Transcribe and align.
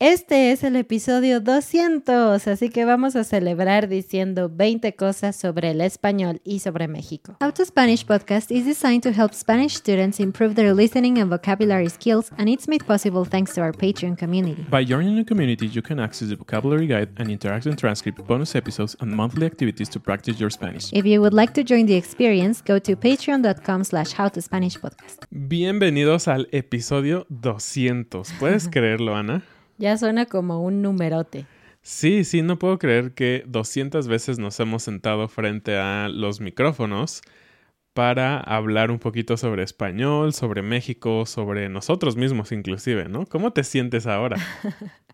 Este 0.00 0.52
es 0.52 0.62
el 0.62 0.76
episodio 0.76 1.40
200, 1.40 2.46
así 2.46 2.68
que 2.68 2.84
vamos 2.84 3.16
a 3.16 3.24
celebrar 3.24 3.88
diciendo 3.88 4.48
20 4.48 4.94
cosas 4.94 5.34
sobre 5.34 5.72
el 5.72 5.80
español 5.80 6.40
y 6.44 6.60
sobre 6.60 6.86
México. 6.86 7.36
How 7.40 7.50
to 7.50 7.64
Spanish 7.64 8.06
podcast 8.06 8.52
is 8.52 8.64
designed 8.64 9.02
to 9.02 9.10
help 9.10 9.34
Spanish 9.34 9.74
students 9.74 10.20
improve 10.20 10.54
their 10.54 10.72
listening 10.72 11.18
and 11.18 11.28
vocabulary 11.28 11.88
skills, 11.88 12.30
and 12.38 12.48
it's 12.48 12.68
made 12.68 12.84
possible 12.86 13.24
thanks 13.28 13.52
to 13.54 13.60
our 13.60 13.72
Patreon 13.72 14.16
community. 14.16 14.64
By 14.70 14.84
joining 14.84 15.16
the 15.16 15.24
community, 15.24 15.66
you 15.66 15.82
can 15.82 15.98
access 15.98 16.28
the 16.28 16.36
vocabulary 16.36 16.86
guide 16.86 17.08
and 17.16 17.28
interactive 17.28 17.76
transcript, 17.76 18.24
bonus 18.24 18.54
episodes, 18.54 18.96
and 19.00 19.10
monthly 19.10 19.46
activities 19.46 19.88
to 19.88 19.98
practice 19.98 20.38
your 20.38 20.50
Spanish. 20.50 20.92
If 20.92 21.06
you 21.06 21.20
would 21.20 21.34
like 21.34 21.54
to 21.54 21.64
join 21.64 21.86
the 21.86 21.96
experience, 21.96 22.62
go 22.62 22.78
to 22.78 22.94
patreon.com 22.94 23.82
slash 23.82 24.14
howtospanishpodcast. 24.14 25.24
Bienvenidos 25.32 26.28
al 26.28 26.46
episodio 26.52 27.26
200. 27.30 28.28
¿Puedes 28.38 28.68
creerlo, 28.70 29.16
Ana? 29.16 29.42
Ya 29.78 29.96
suena 29.96 30.26
como 30.26 30.62
un 30.62 30.82
numerote. 30.82 31.46
Sí, 31.82 32.24
sí, 32.24 32.42
no 32.42 32.58
puedo 32.58 32.78
creer 32.78 33.14
que 33.14 33.44
200 33.46 34.08
veces 34.08 34.38
nos 34.38 34.58
hemos 34.60 34.82
sentado 34.82 35.28
frente 35.28 35.76
a 35.76 36.08
los 36.08 36.40
micrófonos 36.40 37.22
para 37.94 38.38
hablar 38.38 38.90
un 38.90 38.98
poquito 38.98 39.36
sobre 39.36 39.62
español, 39.62 40.32
sobre 40.32 40.62
México, 40.62 41.26
sobre 41.26 41.68
nosotros 41.68 42.16
mismos 42.16 42.52
inclusive, 42.52 43.08
¿no? 43.08 43.26
¿Cómo 43.26 43.52
te 43.52 43.64
sientes 43.64 44.06
ahora? 44.06 44.36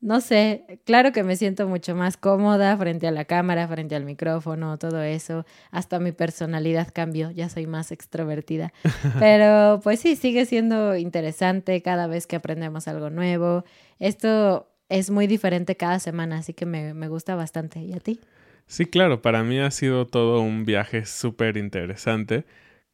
No 0.00 0.22
sé, 0.22 0.80
claro 0.84 1.12
que 1.12 1.22
me 1.22 1.36
siento 1.36 1.68
mucho 1.68 1.94
más 1.94 2.16
cómoda 2.16 2.74
frente 2.78 3.06
a 3.06 3.10
la 3.10 3.26
cámara, 3.26 3.68
frente 3.68 3.94
al 3.94 4.04
micrófono, 4.04 4.78
todo 4.78 5.02
eso. 5.02 5.44
Hasta 5.70 6.00
mi 6.00 6.12
personalidad 6.12 6.88
cambió, 6.90 7.30
ya 7.30 7.50
soy 7.50 7.66
más 7.66 7.92
extrovertida. 7.92 8.72
Pero 9.20 9.80
pues 9.82 10.00
sí, 10.00 10.16
sigue 10.16 10.46
siendo 10.46 10.96
interesante 10.96 11.82
cada 11.82 12.06
vez 12.06 12.26
que 12.26 12.36
aprendemos 12.36 12.88
algo 12.88 13.10
nuevo. 13.10 13.64
Esto 13.98 14.70
es 14.88 15.10
muy 15.10 15.26
diferente 15.26 15.76
cada 15.76 15.98
semana, 15.98 16.38
así 16.38 16.54
que 16.54 16.64
me, 16.64 16.94
me 16.94 17.08
gusta 17.08 17.34
bastante. 17.34 17.80
¿Y 17.80 17.92
a 17.92 18.00
ti? 18.00 18.20
Sí, 18.66 18.86
claro, 18.86 19.20
para 19.20 19.42
mí 19.42 19.58
ha 19.60 19.70
sido 19.70 20.06
todo 20.06 20.40
un 20.40 20.64
viaje 20.64 21.04
súper 21.04 21.58
interesante. 21.58 22.44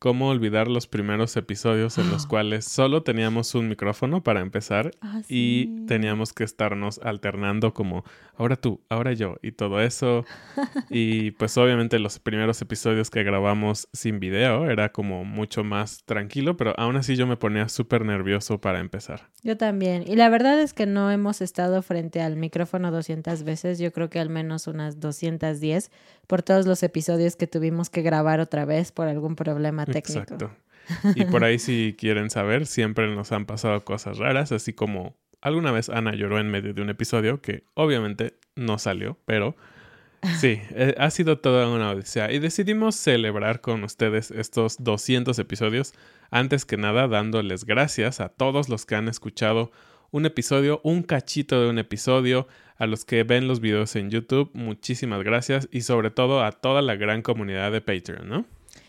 ¿Cómo 0.07 0.29
olvidar 0.29 0.69
los 0.69 0.87
primeros 0.87 1.37
episodios 1.37 1.99
en 1.99 2.13
los 2.13 2.27
cuales 2.29 2.65
solo 2.65 3.03
teníamos 3.03 3.57
un 3.57 3.69
micrófono 3.69 4.23
para 4.23 4.39
empezar 4.41 4.93
Ah, 5.01 5.23
y 5.29 5.85
teníamos 5.87 6.33
que 6.33 6.45
estarnos 6.45 7.01
alternando 7.03 7.75
como 7.75 8.05
ahora 8.37 8.55
tú, 8.55 8.81
ahora 8.89 9.15
yo 9.15 9.35
y 9.43 9.51
todo 9.51 9.81
eso? 9.81 10.25
y 10.91 11.31
pues 11.39 11.59
obviamente 11.59 11.99
los 11.99 12.21
primeros 12.21 12.63
episodios 12.63 13.11
que 13.11 13.25
grabamos 13.25 13.89
sin 13.93 14.21
video 14.21 14.71
era 14.71 14.93
como 14.93 15.25
mucho 15.25 15.65
más 15.65 16.05
tranquilo, 16.05 16.57
pero 16.57 16.73
aún 16.79 16.95
así 16.95 17.17
yo 17.17 17.27
me 17.27 17.37
ponía 17.37 17.69
súper 17.69 18.05
nervioso 18.05 18.61
para 18.61 18.79
empezar. 18.79 19.29
Yo 19.43 19.57
también. 19.57 20.05
Y 20.07 20.15
la 20.15 20.29
verdad 20.29 20.61
es 20.61 20.73
que 20.73 20.87
no 20.87 21.11
hemos 21.11 21.41
estado 21.41 21.83
frente 21.83 22.21
al 22.21 22.37
micrófono 22.37 22.93
200 22.93 23.43
veces, 23.43 23.81
yo 23.81 23.93
creo 23.93 24.09
que 24.09 24.21
al 24.21 24.31
menos 24.31 24.69
unas 24.69 25.01
210 25.01 25.91
por 26.29 26.43
todos 26.43 26.67
los 26.67 26.83
episodios 26.83 27.37
que 27.37 27.47
tuvimos 27.47 27.91
que 27.91 28.03
grabar 28.03 28.41
otra 28.41 28.65
vez 28.65 28.93
por 28.93 29.09
algún 29.09 29.37
problema 29.37 29.85
Exacto. 29.99 30.51
Y 31.15 31.25
por 31.25 31.45
ahí 31.45 31.59
si 31.59 31.97
quieren 31.99 32.31
saber, 32.31 32.67
siempre 32.67 33.13
nos 33.13 33.33
han 33.33 33.47
pasado 33.47 33.85
cosas 33.85 34.19
raras, 34.19 34.53
así 34.53 34.73
como 34.73 35.17
alguna 35.41 35.73
vez 35.73 35.89
Ana 35.89 36.15
lloró 36.15 36.39
en 36.39 36.51
medio 36.51 36.75
de 36.75 36.83
un 36.83 36.91
episodio 36.91 37.41
que 37.41 37.65
obviamente 37.75 38.35
no 38.55 38.79
salió, 38.79 39.19
pero 39.25 39.57
sí, 40.41 40.61
eh, 40.71 40.95
ha 40.99 41.11
sido 41.11 41.39
toda 41.39 41.69
una 41.69 41.91
odisea 41.91 42.33
y 42.33 42.39
decidimos 42.39 42.97
celebrar 42.97 43.61
con 43.61 43.85
ustedes 43.85 44.31
estos 44.31 44.83
200 44.83 45.39
episodios, 45.39 45.93
antes 46.31 46.65
que 46.65 46.77
nada 46.77 47.09
dándoles 47.09 47.65
gracias 47.65 48.21
a 48.21 48.29
todos 48.29 48.69
los 48.69 48.87
que 48.87 48.97
han 48.97 49.09
escuchado 49.09 49.71
un 50.11 50.25
episodio, 50.25 50.81
un 50.85 51.03
cachito 51.03 51.61
de 51.61 51.69
un 51.69 51.79
episodio, 51.79 52.47
a 52.79 52.87
los 52.87 53.05
que 53.05 53.23
ven 53.25 53.49
los 53.49 53.61
videos 53.61 53.97
en 53.97 54.11
YouTube, 54.11 54.51
muchísimas 54.55 55.23
gracias 55.23 55.69
y 55.73 55.81
sobre 55.83 56.11
todo 56.11 56.45
a 56.45 56.53
toda 56.53 56.83
la 56.83 56.95
gran 56.95 57.23
comunidad 57.23 57.73
de 57.73 57.81
Patreon, 57.81 58.29
¿no? 58.29 58.47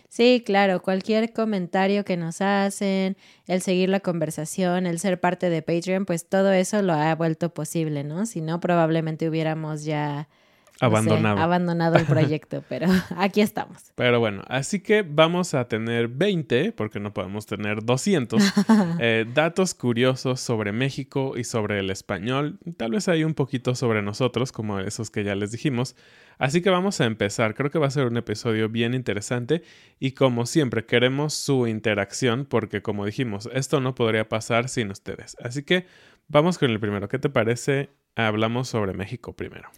Sí, 0.09 0.41
claro, 0.45 0.81
cualquier 0.81 1.33
comentario 1.33 2.05
que 2.05 2.15
nos 2.17 2.41
hacen, 2.41 3.17
el 3.45 3.61
seguir 3.61 3.89
la 3.89 3.99
conversación, 3.99 4.85
el 4.87 4.99
ser 4.99 5.19
parte 5.19 5.49
de 5.49 5.61
Patreon, 5.61 6.05
pues 6.05 6.27
todo 6.27 6.51
eso 6.53 6.81
lo 6.81 6.93
ha 6.93 7.13
vuelto 7.15 7.53
posible, 7.53 8.03
¿no? 8.03 8.25
Si 8.25 8.41
no, 8.41 8.59
probablemente 8.59 9.27
hubiéramos 9.29 9.83
ya 9.83 10.29
Abandonado. 10.79 11.39
abandonado 11.39 11.97
el 11.97 12.05
proyecto, 12.05 12.63
pero 12.69 12.87
aquí 13.17 13.41
estamos. 13.41 13.91
Pero 13.95 14.19
bueno, 14.19 14.43
así 14.47 14.79
que 14.79 15.01
vamos 15.01 15.53
a 15.53 15.67
tener 15.67 16.07
20, 16.07 16.71
porque 16.73 16.99
no 16.99 17.13
podemos 17.13 17.45
tener 17.45 17.83
200, 17.83 18.41
eh, 18.99 19.25
datos 19.33 19.73
curiosos 19.73 20.39
sobre 20.39 20.71
México 20.71 21.33
y 21.37 21.43
sobre 21.43 21.79
el 21.79 21.89
español. 21.89 22.59
Tal 22.77 22.91
vez 22.91 23.07
hay 23.07 23.23
un 23.23 23.33
poquito 23.33 23.75
sobre 23.75 24.01
nosotros, 24.01 24.51
como 24.51 24.79
esos 24.79 25.09
que 25.09 25.23
ya 25.23 25.35
les 25.35 25.51
dijimos. 25.51 25.95
Así 26.37 26.61
que 26.61 26.69
vamos 26.69 27.01
a 27.01 27.05
empezar. 27.05 27.55
Creo 27.55 27.71
que 27.71 27.79
va 27.79 27.87
a 27.87 27.91
ser 27.91 28.05
un 28.05 28.17
episodio 28.17 28.69
bien 28.69 28.93
interesante 28.93 29.63
y 29.99 30.11
como 30.11 30.45
siempre 30.45 30.85
queremos 30.85 31.33
su 31.33 31.67
interacción 31.67 32.45
porque 32.45 32.81
como 32.81 33.05
dijimos, 33.05 33.49
esto 33.53 33.81
no 33.81 33.95
podría 33.95 34.29
pasar 34.29 34.69
sin 34.69 34.91
ustedes. 34.91 35.35
Así 35.43 35.63
que 35.63 35.87
vamos 36.27 36.57
con 36.57 36.69
el 36.69 36.79
primero. 36.79 37.07
¿Qué 37.07 37.17
te 37.19 37.29
parece? 37.29 37.89
Hablamos 38.15 38.69
sobre 38.69 38.93
México 38.93 39.33
primero. 39.33 39.69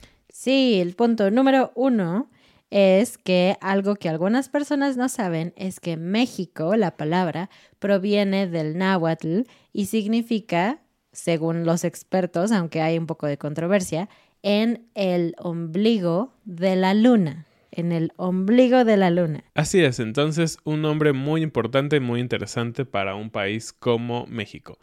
Sí, 0.41 0.79
el 0.79 0.95
punto 0.95 1.29
número 1.31 1.73
uno 1.75 2.29
es 2.69 3.17
que 3.17 3.57
algo 3.59 3.95
que 3.95 4.07
algunas 4.07 4.47
personas 4.47 4.95
no 4.95 5.09
saben 5.09 5.51
es 5.57 5.81
que 5.81 5.97
México, 5.97 6.77
la 6.77 6.95
palabra, 6.95 7.49
proviene 7.79 8.47
del 8.47 8.77
náhuatl 8.77 9.41
y 9.73 9.87
significa 9.87 10.79
según 11.11 11.65
los 11.65 11.83
expertos, 11.83 12.53
aunque 12.53 12.79
hay 12.79 12.97
un 12.97 13.05
poco 13.05 13.27
de 13.27 13.37
controversia, 13.37 14.07
en 14.41 14.87
el 14.95 15.35
ombligo 15.39 16.33
de 16.45 16.77
la 16.77 16.93
luna. 16.93 17.45
En 17.69 17.91
el 17.91 18.13
ombligo 18.15 18.85
de 18.85 18.95
la 18.95 19.09
luna. 19.09 19.43
Así 19.55 19.83
es, 19.83 19.99
entonces 19.99 20.57
un 20.63 20.81
nombre 20.81 21.11
muy 21.11 21.43
importante 21.43 21.97
y 21.97 21.99
muy 21.99 22.21
interesante 22.21 22.85
para 22.85 23.13
un 23.13 23.29
país 23.29 23.73
como 23.73 24.25
México. 24.27 24.79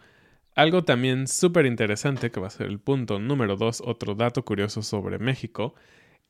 Algo 0.56 0.84
también 0.84 1.28
súper 1.28 1.66
interesante, 1.66 2.30
que 2.30 2.40
va 2.40 2.46
a 2.46 2.50
ser 2.50 2.68
el 2.68 2.80
punto 2.80 3.18
número 3.18 3.56
dos, 3.56 3.82
otro 3.84 4.14
dato 4.14 4.42
curioso 4.42 4.82
sobre 4.82 5.18
México, 5.18 5.74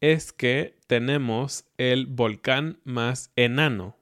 es 0.01 0.33
que 0.33 0.81
tenemos 0.89 1.65
el 1.79 2.07
volcán 2.07 2.81
más 2.83 3.31
enano, 3.37 3.97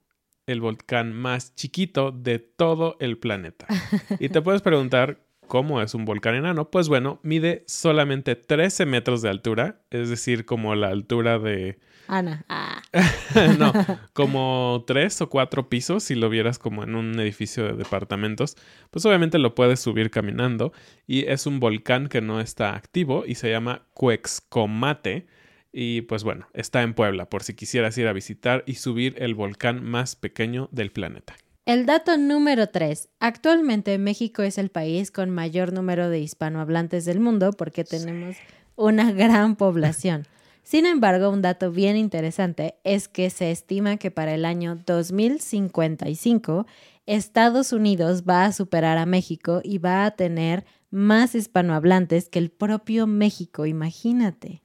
el 0.47 0.63
volcán 0.63 1.13
más 1.13 1.55
chiquito 1.55 2.11
de 2.11 2.39
todo 2.39 2.97
el 3.01 3.19
planeta. 3.19 3.67
Y 4.19 4.31
te 4.31 4.41
puedes 4.41 4.63
preguntar, 4.63 5.24
¿cómo 5.47 5.81
es 5.81 5.95
un 5.95 6.05
volcán 6.05 6.35
enano? 6.35 6.71
Pues 6.71 6.89
bueno, 6.89 7.21
mide 7.23 7.65
solamente 7.67 8.37
13 8.37 8.87
metros 8.87 9.23
de 9.23 9.31
altura, 9.31 9.81
es 9.91 10.09
decir, 10.11 10.45
como 10.45 10.75
la 10.75 10.89
altura 10.89 11.39
de... 11.39 11.79
Ana. 12.09 12.45
Ah. 12.97 13.57
no, 13.59 13.73
como 14.13 14.85
tres 14.87 15.21
o 15.21 15.29
cuatro 15.29 15.69
pisos, 15.69 16.05
si 16.05 16.15
lo 16.15 16.29
vieras 16.29 16.61
como 16.61 16.85
en 16.85 16.95
un 16.95 17.19
edificio 17.19 17.65
de 17.65 17.73
departamentos, 17.73 18.57
pues 18.93 19.05
obviamente 19.05 19.39
lo 19.39 19.57
puedes 19.57 19.81
subir 19.81 20.11
caminando 20.11 20.73
y 21.07 21.27
es 21.27 21.47
un 21.47 21.59
volcán 21.59 22.09
que 22.09 22.21
no 22.21 22.41
está 22.41 22.77
activo 22.77 23.25
y 23.27 23.35
se 23.35 23.51
llama 23.51 23.83
Cuexcomate 23.95 25.27
y 25.73 26.03
pues 26.03 26.23
bueno, 26.23 26.47
está 26.53 26.83
en 26.83 26.95
Puebla 26.95 27.29
por 27.29 27.43
si 27.43 27.55
quisieras 27.55 27.99
ir 27.99 28.07
a 28.07 28.13
visitar 28.13 28.63
y 28.65 28.75
subir 28.75 29.17
el 29.19 29.35
volcán 29.35 29.83
más 29.83 30.15
pequeño 30.15 30.69
del 30.71 30.93
planeta. 30.93 31.35
El 31.67 31.87
dato 31.87 32.19
número 32.19 32.67
3. 32.67 33.09
Actualmente 33.21 33.97
México 33.97 34.43
es 34.43 34.59
el 34.59 34.69
país 34.69 35.11
con 35.11 35.31
mayor 35.31 35.73
número 35.73 36.11
de 36.11 36.21
hispanohablantes 36.21 37.07
del 37.07 37.21
mundo 37.21 37.53
porque 37.53 37.85
tenemos 37.85 38.37
una 38.77 39.13
gran 39.13 39.57
población. 39.57 40.27
Sin 40.63 40.85
embargo, 40.85 41.31
un 41.31 41.41
dato 41.41 41.71
bien 41.71 41.97
interesante 41.97 42.75
es 42.85 43.09
que 43.09 43.31
se 43.31 43.51
estima 43.51 43.97
que 43.97 44.11
para 44.11 44.35
el 44.35 44.45
año 44.45 44.77
2055 44.85 46.67
Estados 47.07 47.73
Unidos 47.73 48.25
va 48.29 48.45
a 48.45 48.53
superar 48.53 48.99
a 48.99 49.07
México 49.07 49.63
y 49.65 49.79
va 49.79 50.05
a 50.05 50.11
tener 50.11 50.67
más 50.91 51.35
hispanohablantes 51.35 52.29
que 52.29 52.41
el 52.41 52.51
propio 52.51 53.07
México, 53.07 53.65
imagínate. 53.65 54.61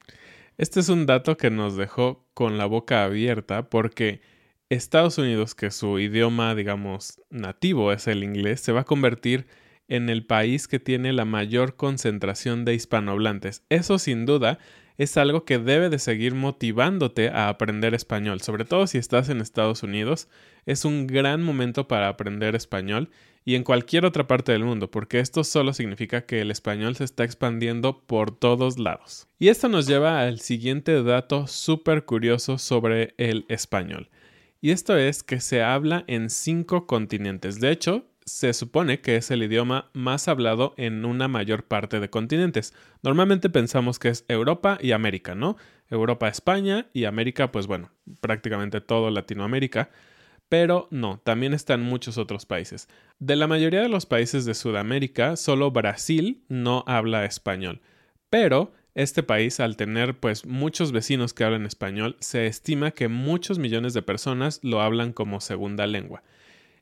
Este 0.58 0.80
es 0.80 0.90
un 0.90 1.06
dato 1.06 1.38
que 1.38 1.50
nos 1.50 1.78
dejó 1.78 2.26
con 2.34 2.58
la 2.58 2.66
boca 2.66 3.04
abierta 3.04 3.70
porque 3.70 4.20
Estados 4.70 5.18
Unidos, 5.18 5.56
que 5.56 5.72
su 5.72 5.98
idioma, 5.98 6.54
digamos, 6.54 7.20
nativo 7.28 7.92
es 7.92 8.06
el 8.06 8.22
inglés, 8.22 8.60
se 8.60 8.70
va 8.70 8.82
a 8.82 8.84
convertir 8.84 9.48
en 9.88 10.08
el 10.08 10.24
país 10.24 10.68
que 10.68 10.78
tiene 10.78 11.12
la 11.12 11.24
mayor 11.24 11.74
concentración 11.74 12.64
de 12.64 12.74
hispanohablantes. 12.74 13.64
Eso 13.68 13.98
sin 13.98 14.26
duda 14.26 14.60
es 14.96 15.16
algo 15.16 15.44
que 15.44 15.58
debe 15.58 15.88
de 15.88 15.98
seguir 15.98 16.36
motivándote 16.36 17.30
a 17.30 17.48
aprender 17.48 17.94
español, 17.94 18.42
sobre 18.42 18.64
todo 18.64 18.86
si 18.86 18.98
estás 18.98 19.28
en 19.28 19.40
Estados 19.40 19.82
Unidos. 19.82 20.28
Es 20.66 20.84
un 20.84 21.08
gran 21.08 21.42
momento 21.42 21.88
para 21.88 22.06
aprender 22.06 22.54
español 22.54 23.10
y 23.44 23.56
en 23.56 23.64
cualquier 23.64 24.04
otra 24.04 24.28
parte 24.28 24.52
del 24.52 24.62
mundo, 24.62 24.88
porque 24.88 25.18
esto 25.18 25.42
solo 25.42 25.72
significa 25.72 26.26
que 26.26 26.42
el 26.42 26.52
español 26.52 26.94
se 26.94 27.02
está 27.02 27.24
expandiendo 27.24 28.04
por 28.06 28.30
todos 28.30 28.78
lados. 28.78 29.26
Y 29.40 29.48
esto 29.48 29.68
nos 29.68 29.88
lleva 29.88 30.20
al 30.20 30.38
siguiente 30.38 31.02
dato 31.02 31.48
súper 31.48 32.04
curioso 32.04 32.56
sobre 32.56 33.14
el 33.16 33.46
español. 33.48 34.10
Y 34.60 34.72
esto 34.72 34.96
es 34.96 35.22
que 35.22 35.40
se 35.40 35.62
habla 35.62 36.04
en 36.06 36.28
cinco 36.28 36.86
continentes. 36.86 37.60
De 37.60 37.70
hecho, 37.70 38.04
se 38.26 38.52
supone 38.52 39.00
que 39.00 39.16
es 39.16 39.30
el 39.30 39.42
idioma 39.42 39.90
más 39.94 40.28
hablado 40.28 40.74
en 40.76 41.04
una 41.04 41.28
mayor 41.28 41.64
parte 41.64 41.98
de 41.98 42.10
continentes. 42.10 42.74
Normalmente 43.02 43.48
pensamos 43.48 43.98
que 43.98 44.08
es 44.08 44.24
Europa 44.28 44.78
y 44.80 44.92
América, 44.92 45.34
¿no? 45.34 45.56
Europa, 45.88 46.28
España 46.28 46.88
y 46.92 47.04
América, 47.04 47.50
pues 47.50 47.66
bueno, 47.66 47.90
prácticamente 48.20 48.80
todo 48.80 49.10
Latinoamérica. 49.10 49.90
Pero 50.48 50.88
no, 50.90 51.20
también 51.24 51.54
están 51.54 51.80
muchos 51.80 52.18
otros 52.18 52.44
países. 52.44 52.88
De 53.18 53.36
la 53.36 53.46
mayoría 53.46 53.80
de 53.80 53.88
los 53.88 54.04
países 54.04 54.44
de 54.44 54.54
Sudamérica, 54.54 55.36
solo 55.36 55.70
Brasil 55.70 56.44
no 56.48 56.84
habla 56.86 57.24
español. 57.24 57.80
Pero 58.30 58.72
este 58.94 59.22
país, 59.22 59.60
al 59.60 59.76
tener 59.76 60.18
pues 60.18 60.46
muchos 60.46 60.92
vecinos 60.92 61.34
que 61.34 61.44
hablan 61.44 61.66
español, 61.66 62.16
se 62.20 62.46
estima 62.46 62.90
que 62.90 63.08
muchos 63.08 63.58
millones 63.58 63.94
de 63.94 64.02
personas 64.02 64.60
lo 64.62 64.80
hablan 64.80 65.12
como 65.12 65.40
segunda 65.40 65.86
lengua. 65.86 66.22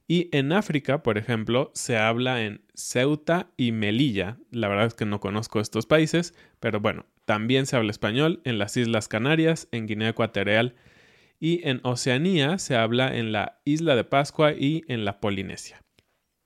Y 0.06 0.30
en 0.32 0.52
África, 0.52 1.02
por 1.02 1.18
ejemplo, 1.18 1.70
se 1.74 1.98
habla 1.98 2.42
en 2.42 2.62
Ceuta 2.74 3.50
y 3.58 3.72
Melilla. 3.72 4.38
La 4.50 4.68
verdad 4.68 4.86
es 4.86 4.94
que 4.94 5.04
no 5.04 5.20
conozco 5.20 5.60
estos 5.60 5.84
países, 5.84 6.34
pero 6.60 6.80
bueno, 6.80 7.04
también 7.26 7.66
se 7.66 7.76
habla 7.76 7.90
español 7.90 8.40
en 8.44 8.58
las 8.58 8.76
Islas 8.78 9.06
Canarias, 9.06 9.68
en 9.70 9.86
Guinea 9.86 10.08
Ecuatorial 10.08 10.74
y 11.40 11.66
en 11.68 11.80
Oceanía 11.84 12.58
se 12.58 12.74
habla 12.74 13.16
en 13.16 13.32
la 13.32 13.60
isla 13.64 13.94
de 13.96 14.04
Pascua 14.04 14.52
y 14.52 14.82
en 14.88 15.04
la 15.04 15.20
Polinesia. 15.20 15.82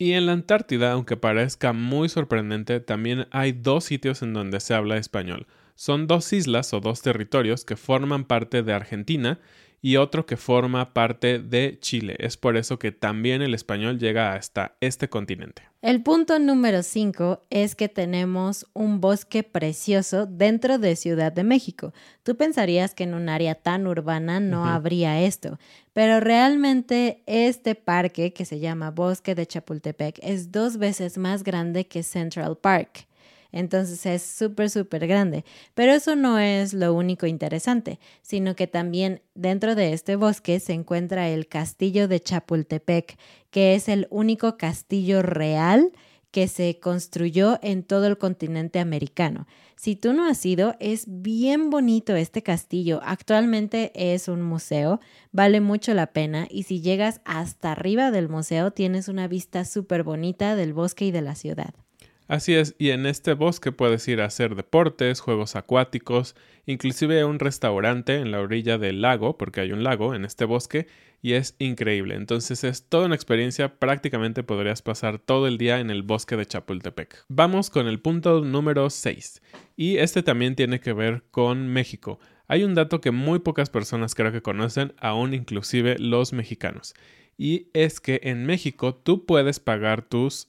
Y 0.02 0.14
en 0.14 0.26
la 0.26 0.32
Antártida, 0.32 0.90
aunque 0.90 1.16
parezca 1.16 1.72
muy 1.72 2.08
sorprendente, 2.08 2.80
también 2.80 3.28
hay 3.30 3.52
dos 3.52 3.84
sitios 3.84 4.22
en 4.22 4.32
donde 4.32 4.58
se 4.58 4.74
habla 4.74 4.96
español. 4.96 5.46
Son 5.76 6.08
dos 6.08 6.32
islas 6.32 6.74
o 6.74 6.80
dos 6.80 7.02
territorios 7.02 7.64
que 7.64 7.76
forman 7.76 8.24
parte 8.24 8.64
de 8.64 8.72
Argentina 8.72 9.38
y 9.84 9.96
otro 9.96 10.24
que 10.24 10.36
forma 10.36 10.94
parte 10.94 11.40
de 11.40 11.78
Chile. 11.80 12.14
Es 12.20 12.36
por 12.36 12.56
eso 12.56 12.78
que 12.78 12.92
también 12.92 13.42
el 13.42 13.52
español 13.52 13.98
llega 13.98 14.34
hasta 14.34 14.76
este 14.80 15.08
continente. 15.08 15.64
El 15.82 16.04
punto 16.04 16.38
número 16.38 16.84
5 16.84 17.42
es 17.50 17.74
que 17.74 17.88
tenemos 17.88 18.64
un 18.72 19.00
bosque 19.00 19.42
precioso 19.42 20.26
dentro 20.26 20.78
de 20.78 20.94
Ciudad 20.94 21.32
de 21.32 21.42
México. 21.42 21.92
Tú 22.22 22.36
pensarías 22.36 22.94
que 22.94 23.02
en 23.02 23.14
un 23.14 23.28
área 23.28 23.56
tan 23.56 23.88
urbana 23.88 24.38
no 24.38 24.64
habría 24.64 25.20
esto, 25.20 25.58
pero 25.92 26.20
realmente 26.20 27.24
este 27.26 27.74
parque 27.74 28.32
que 28.32 28.44
se 28.44 28.60
llama 28.60 28.92
Bosque 28.92 29.34
de 29.34 29.46
Chapultepec 29.46 30.20
es 30.22 30.52
dos 30.52 30.76
veces 30.76 31.18
más 31.18 31.42
grande 31.42 31.88
que 31.88 32.04
Central 32.04 32.56
Park. 32.56 33.08
Entonces 33.52 34.04
es 34.06 34.22
súper, 34.22 34.70
súper 34.70 35.06
grande. 35.06 35.44
Pero 35.74 35.92
eso 35.92 36.16
no 36.16 36.38
es 36.38 36.72
lo 36.72 36.94
único 36.94 37.26
interesante, 37.26 38.00
sino 38.22 38.56
que 38.56 38.66
también 38.66 39.22
dentro 39.34 39.74
de 39.74 39.92
este 39.92 40.16
bosque 40.16 40.58
se 40.58 40.72
encuentra 40.72 41.28
el 41.28 41.46
castillo 41.46 42.08
de 42.08 42.20
Chapultepec, 42.20 43.18
que 43.50 43.74
es 43.74 43.88
el 43.88 44.08
único 44.10 44.56
castillo 44.56 45.22
real 45.22 45.92
que 46.32 46.48
se 46.48 46.80
construyó 46.80 47.58
en 47.62 47.84
todo 47.84 48.06
el 48.06 48.16
continente 48.16 48.80
americano. 48.80 49.46
Si 49.76 49.96
tú 49.96 50.14
no 50.14 50.26
has 50.26 50.44
ido, 50.46 50.74
es 50.80 51.04
bien 51.06 51.68
bonito 51.68 52.16
este 52.16 52.42
castillo. 52.42 53.00
Actualmente 53.04 53.92
es 53.94 54.28
un 54.28 54.40
museo, 54.40 54.98
vale 55.30 55.60
mucho 55.60 55.92
la 55.92 56.06
pena 56.12 56.48
y 56.50 56.62
si 56.62 56.80
llegas 56.80 57.20
hasta 57.26 57.72
arriba 57.72 58.10
del 58.10 58.30
museo 58.30 58.70
tienes 58.70 59.08
una 59.08 59.28
vista 59.28 59.66
súper 59.66 60.04
bonita 60.04 60.56
del 60.56 60.72
bosque 60.72 61.04
y 61.04 61.10
de 61.10 61.20
la 61.20 61.34
ciudad. 61.34 61.74
Así 62.32 62.54
es, 62.54 62.74
y 62.78 62.92
en 62.92 63.04
este 63.04 63.34
bosque 63.34 63.72
puedes 63.72 64.08
ir 64.08 64.22
a 64.22 64.24
hacer 64.24 64.54
deportes, 64.54 65.20
juegos 65.20 65.54
acuáticos, 65.54 66.34
inclusive 66.64 67.26
un 67.26 67.38
restaurante 67.38 68.14
en 68.14 68.30
la 68.30 68.40
orilla 68.40 68.78
del 68.78 69.02
lago, 69.02 69.36
porque 69.36 69.60
hay 69.60 69.70
un 69.70 69.84
lago 69.84 70.14
en 70.14 70.24
este 70.24 70.46
bosque, 70.46 70.86
y 71.20 71.34
es 71.34 71.56
increíble. 71.58 72.14
Entonces 72.14 72.64
es 72.64 72.88
toda 72.88 73.04
una 73.04 73.16
experiencia, 73.16 73.78
prácticamente 73.78 74.44
podrías 74.44 74.80
pasar 74.80 75.18
todo 75.18 75.46
el 75.46 75.58
día 75.58 75.78
en 75.78 75.90
el 75.90 76.04
bosque 76.04 76.38
de 76.38 76.46
Chapultepec. 76.46 77.26
Vamos 77.28 77.68
con 77.68 77.86
el 77.86 78.00
punto 78.00 78.40
número 78.40 78.88
6, 78.88 79.42
y 79.76 79.98
este 79.98 80.22
también 80.22 80.54
tiene 80.56 80.80
que 80.80 80.94
ver 80.94 81.24
con 81.30 81.68
México. 81.68 82.18
Hay 82.48 82.64
un 82.64 82.72
dato 82.72 83.02
que 83.02 83.10
muy 83.10 83.40
pocas 83.40 83.68
personas 83.68 84.14
creo 84.14 84.32
que 84.32 84.40
conocen, 84.40 84.94
aún 84.96 85.34
inclusive 85.34 85.98
los 85.98 86.32
mexicanos, 86.32 86.94
y 87.36 87.68
es 87.74 88.00
que 88.00 88.20
en 88.22 88.46
México 88.46 88.94
tú 88.94 89.26
puedes 89.26 89.60
pagar 89.60 90.00
tus 90.00 90.46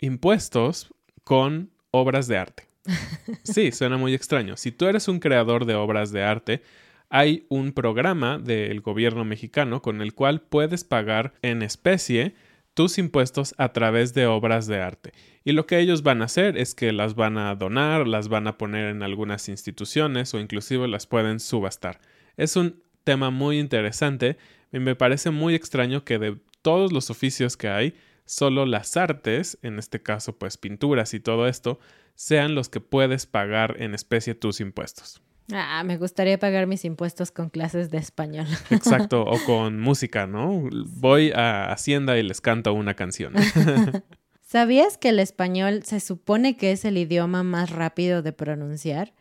impuestos 0.00 0.92
con 1.26 1.72
obras 1.90 2.28
de 2.28 2.38
arte. 2.38 2.68
Sí, 3.42 3.72
suena 3.72 3.96
muy 3.96 4.14
extraño. 4.14 4.56
Si 4.56 4.70
tú 4.70 4.86
eres 4.86 5.08
un 5.08 5.18
creador 5.18 5.64
de 5.64 5.74
obras 5.74 6.12
de 6.12 6.22
arte, 6.22 6.62
hay 7.10 7.46
un 7.48 7.72
programa 7.72 8.38
del 8.38 8.80
gobierno 8.80 9.24
mexicano 9.24 9.82
con 9.82 10.02
el 10.02 10.14
cual 10.14 10.40
puedes 10.40 10.84
pagar 10.84 11.34
en 11.42 11.62
especie 11.62 12.36
tus 12.74 12.98
impuestos 12.98 13.56
a 13.58 13.72
través 13.72 14.14
de 14.14 14.26
obras 14.26 14.68
de 14.68 14.80
arte. 14.80 15.12
Y 15.42 15.50
lo 15.50 15.66
que 15.66 15.80
ellos 15.80 16.04
van 16.04 16.22
a 16.22 16.26
hacer 16.26 16.56
es 16.56 16.76
que 16.76 16.92
las 16.92 17.16
van 17.16 17.38
a 17.38 17.56
donar, 17.56 18.06
las 18.06 18.28
van 18.28 18.46
a 18.46 18.56
poner 18.56 18.90
en 18.90 19.02
algunas 19.02 19.48
instituciones 19.48 20.32
o 20.32 20.38
inclusive 20.38 20.86
las 20.86 21.08
pueden 21.08 21.40
subastar. 21.40 22.00
Es 22.36 22.54
un 22.54 22.82
tema 23.02 23.30
muy 23.30 23.58
interesante 23.58 24.36
y 24.72 24.78
me 24.78 24.94
parece 24.94 25.30
muy 25.30 25.56
extraño 25.56 26.04
que 26.04 26.20
de 26.20 26.36
todos 26.62 26.92
los 26.92 27.10
oficios 27.10 27.56
que 27.56 27.68
hay, 27.68 27.94
solo 28.26 28.66
las 28.66 28.96
artes, 28.96 29.58
en 29.62 29.78
este 29.78 30.02
caso 30.02 30.36
pues 30.36 30.58
pinturas 30.58 31.14
y 31.14 31.20
todo 31.20 31.48
esto, 31.48 31.78
sean 32.14 32.54
los 32.54 32.68
que 32.68 32.80
puedes 32.80 33.26
pagar 33.26 33.76
en 33.78 33.94
especie 33.94 34.34
tus 34.34 34.60
impuestos. 34.60 35.22
Ah, 35.52 35.82
me 35.84 35.96
gustaría 35.96 36.38
pagar 36.38 36.66
mis 36.66 36.84
impuestos 36.84 37.30
con 37.30 37.50
clases 37.50 37.90
de 37.90 37.98
español. 37.98 38.46
Exacto, 38.70 39.22
o 39.22 39.38
con 39.44 39.80
música, 39.80 40.26
¿no? 40.26 40.68
Voy 40.86 41.30
a 41.32 41.72
Hacienda 41.72 42.18
y 42.18 42.22
les 42.22 42.40
canto 42.40 42.72
una 42.72 42.94
canción. 42.94 43.34
¿Sabías 44.42 44.98
que 44.98 45.10
el 45.10 45.18
español 45.18 45.82
se 45.84 46.00
supone 46.00 46.56
que 46.56 46.72
es 46.72 46.84
el 46.84 46.98
idioma 46.98 47.42
más 47.42 47.70
rápido 47.70 48.22
de 48.22 48.32
pronunciar? 48.32 49.12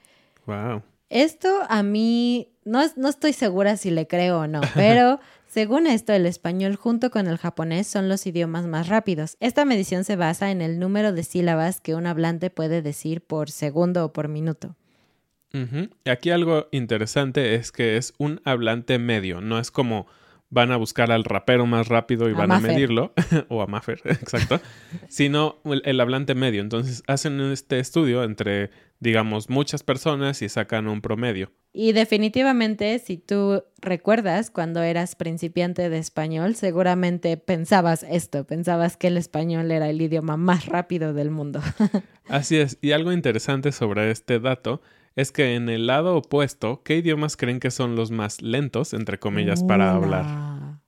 Wow. 0.45 0.83
Esto 1.09 1.61
a 1.69 1.83
mí 1.83 2.55
no, 2.63 2.81
no 2.95 3.09
estoy 3.09 3.33
segura 3.33 3.77
si 3.77 3.91
le 3.91 4.07
creo 4.07 4.41
o 4.41 4.47
no, 4.47 4.61
pero 4.73 5.19
según 5.55 5.87
esto, 5.87 6.11
el 6.11 6.25
español 6.25 6.75
junto 6.75 7.09
con 7.09 7.27
el 7.27 7.37
japonés 7.37 7.87
son 7.87 8.09
los 8.09 8.27
idiomas 8.27 8.67
más 8.67 8.89
rápidos. 8.89 9.37
Esta 9.39 9.63
medición 9.63 10.03
se 10.03 10.17
basa 10.17 10.51
en 10.51 10.61
el 10.61 10.79
número 10.79 11.13
de 11.13 11.23
sílabas 11.23 11.79
que 11.79 11.95
un 11.95 12.07
hablante 12.07 12.49
puede 12.49 12.81
decir 12.81 13.21
por 13.21 13.49
segundo 13.49 14.03
o 14.03 14.11
por 14.11 14.27
minuto. 14.27 14.75
Aquí 16.03 16.29
algo 16.29 16.67
interesante 16.71 17.55
es 17.55 17.71
que 17.71 17.95
es 17.95 18.13
un 18.17 18.41
hablante 18.43 18.99
medio, 18.99 19.39
no 19.39 19.57
es 19.57 19.71
como 19.71 20.07
van 20.55 20.71
a 20.71 20.77
buscar 20.77 21.11
al 21.11 21.25
rapero 21.25 21.65
más 21.65 21.89
rápido 21.89 22.29
y 22.29 22.33
A 22.33 22.37
van 22.37 22.51
a 22.53 22.61
medirlo, 22.61 23.13
o 23.49 23.61
a 23.61 23.67
Maffer, 23.67 23.99
exacto, 24.05 24.61
sino 25.09 25.57
el, 25.65 25.81
el 25.83 25.99
hablante 25.99 26.33
medio. 26.33 26.61
Entonces 26.61 27.03
hacen 27.07 27.39
este 27.51 27.77
estudio 27.79 28.23
entre, 28.23 28.71
digamos, 29.01 29.49
muchas 29.49 29.83
personas 29.83 30.41
y 30.41 30.47
sacan 30.47 30.87
un 30.87 31.01
promedio. 31.01 31.51
Y 31.73 31.91
definitivamente, 31.91 32.97
si 32.99 33.17
tú 33.17 33.65
recuerdas 33.81 34.49
cuando 34.49 34.81
eras 34.81 35.17
principiante 35.17 35.89
de 35.89 35.97
español, 35.97 36.55
seguramente 36.55 37.35
pensabas 37.35 38.03
esto, 38.03 38.47
pensabas 38.47 38.95
que 38.95 39.07
el 39.07 39.17
español 39.17 39.69
era 39.69 39.89
el 39.89 40.01
idioma 40.01 40.37
más 40.37 40.67
rápido 40.67 41.13
del 41.13 41.31
mundo. 41.31 41.59
Así 42.29 42.55
es, 42.55 42.77
y 42.81 42.93
algo 42.93 43.11
interesante 43.11 43.73
sobre 43.73 44.09
este 44.09 44.39
dato 44.39 44.81
es 45.15 45.31
que 45.31 45.55
en 45.55 45.69
el 45.69 45.87
lado 45.87 46.17
opuesto, 46.17 46.81
¿qué 46.83 46.97
idiomas 46.97 47.37
creen 47.37 47.59
que 47.59 47.71
son 47.71 47.95
los 47.95 48.11
más 48.11 48.41
lentos, 48.41 48.93
entre 48.93 49.19
comillas, 49.19 49.63
para 49.63 49.93
hablar? 49.93 50.79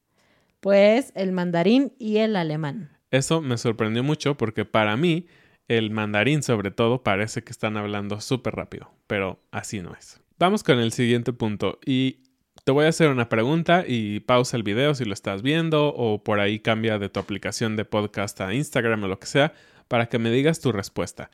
Pues 0.59 1.11
el 1.15 1.31
mandarín 1.31 1.93
y 1.97 2.17
el 2.17 2.35
alemán. 2.35 2.91
Eso 3.09 3.41
me 3.41 3.57
sorprendió 3.57 4.03
mucho 4.03 4.35
porque 4.35 4.65
para 4.65 4.97
mí 4.97 5.27
el 5.67 5.91
mandarín 5.91 6.43
sobre 6.43 6.71
todo 6.71 7.03
parece 7.03 7.43
que 7.43 7.51
están 7.51 7.77
hablando 7.77 8.19
súper 8.19 8.55
rápido, 8.55 8.91
pero 9.07 9.39
así 9.51 9.81
no 9.81 9.93
es. 9.93 10.21
Vamos 10.39 10.63
con 10.63 10.79
el 10.79 10.91
siguiente 10.91 11.33
punto 11.33 11.79
y 11.85 12.19
te 12.63 12.71
voy 12.71 12.85
a 12.85 12.89
hacer 12.89 13.09
una 13.09 13.29
pregunta 13.29 13.85
y 13.87 14.19
pausa 14.21 14.57
el 14.57 14.63
video 14.63 14.93
si 14.93 15.05
lo 15.05 15.13
estás 15.13 15.41
viendo 15.41 15.87
o 15.93 16.23
por 16.23 16.39
ahí 16.39 16.59
cambia 16.59 16.99
de 16.99 17.09
tu 17.09 17.19
aplicación 17.19 17.75
de 17.77 17.85
podcast 17.85 18.41
a 18.41 18.53
Instagram 18.53 19.03
o 19.03 19.07
lo 19.07 19.19
que 19.19 19.27
sea 19.27 19.53
para 19.87 20.07
que 20.07 20.19
me 20.19 20.29
digas 20.31 20.59
tu 20.59 20.71
respuesta. 20.71 21.31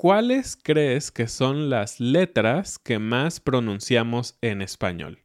¿Cuáles 0.00 0.56
crees 0.56 1.10
que 1.10 1.26
son 1.26 1.70
las 1.70 1.98
letras 1.98 2.78
que 2.78 3.00
más 3.00 3.40
pronunciamos 3.40 4.38
en 4.42 4.62
español? 4.62 5.24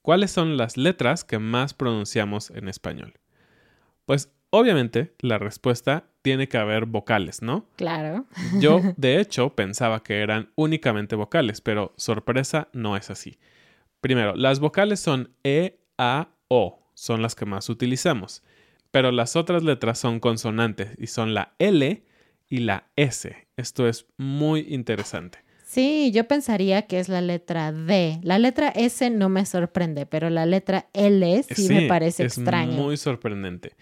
¿Cuáles 0.00 0.30
son 0.30 0.56
las 0.56 0.78
letras 0.78 1.24
que 1.24 1.38
más 1.38 1.74
pronunciamos 1.74 2.48
en 2.48 2.68
español? 2.68 3.20
Pues 4.06 4.32
obviamente 4.48 5.14
la 5.20 5.36
respuesta 5.36 6.06
tiene 6.22 6.48
que 6.48 6.56
haber 6.56 6.86
vocales, 6.86 7.42
¿no? 7.42 7.66
Claro. 7.76 8.24
Yo, 8.60 8.80
de 8.96 9.20
hecho, 9.20 9.54
pensaba 9.54 10.02
que 10.02 10.22
eran 10.22 10.50
únicamente 10.54 11.16
vocales, 11.16 11.60
pero 11.60 11.92
sorpresa, 11.98 12.68
no 12.72 12.96
es 12.96 13.10
así. 13.10 13.38
Primero, 14.00 14.34
las 14.36 14.58
vocales 14.58 15.00
son 15.00 15.34
E, 15.44 15.80
A, 15.98 16.30
O, 16.48 16.88
son 16.94 17.20
las 17.20 17.34
que 17.34 17.44
más 17.44 17.68
utilizamos, 17.68 18.42
pero 18.90 19.12
las 19.12 19.36
otras 19.36 19.62
letras 19.64 19.98
son 19.98 20.18
consonantes 20.18 20.96
y 20.96 21.08
son 21.08 21.34
la 21.34 21.52
L 21.58 22.02
y 22.48 22.58
la 22.58 22.90
S. 22.96 23.34
Esto 23.56 23.88
es 23.88 24.06
muy 24.16 24.66
interesante. 24.68 25.38
Sí, 25.66 26.12
yo 26.12 26.28
pensaría 26.28 26.82
que 26.82 27.00
es 27.00 27.08
la 27.08 27.20
letra 27.20 27.72
D. 27.72 28.20
La 28.22 28.38
letra 28.38 28.68
S 28.68 29.10
no 29.10 29.28
me 29.28 29.44
sorprende, 29.44 30.06
pero 30.06 30.30
la 30.30 30.46
letra 30.46 30.88
L 30.92 31.42
sí, 31.42 31.68
me 31.68 31.88
parece 31.88 32.26
es 32.26 32.38
extraño. 32.38 32.72
muy 32.72 32.96
sorprendente. 32.96 33.72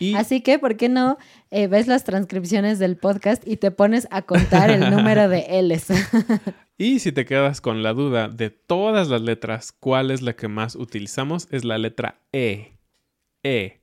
Y 0.00 0.14
Así 0.14 0.40
que, 0.40 0.58
¿por 0.58 0.76
qué 0.76 0.88
no 0.88 1.18
eh, 1.50 1.66
ves 1.66 1.86
las 1.86 2.02
transcripciones 2.04 2.78
del 2.78 2.96
podcast 2.96 3.46
y 3.46 3.58
te 3.58 3.70
pones 3.70 4.08
a 4.10 4.22
contar 4.22 4.70
el 4.70 4.90
número 4.90 5.28
de 5.28 5.44
L's? 5.62 5.86
Y 6.76 6.98
si 6.98 7.12
te 7.12 7.24
quedas 7.24 7.60
con 7.60 7.82
la 7.82 7.92
duda 7.92 8.28
de 8.28 8.50
todas 8.50 9.08
las 9.08 9.20
letras, 9.20 9.70
cuál 9.70 10.10
es 10.10 10.22
la 10.22 10.34
que 10.34 10.48
más 10.48 10.74
utilizamos, 10.74 11.46
es 11.52 11.64
la 11.64 11.78
letra 11.78 12.20
E. 12.32 12.72
E. 13.44 13.82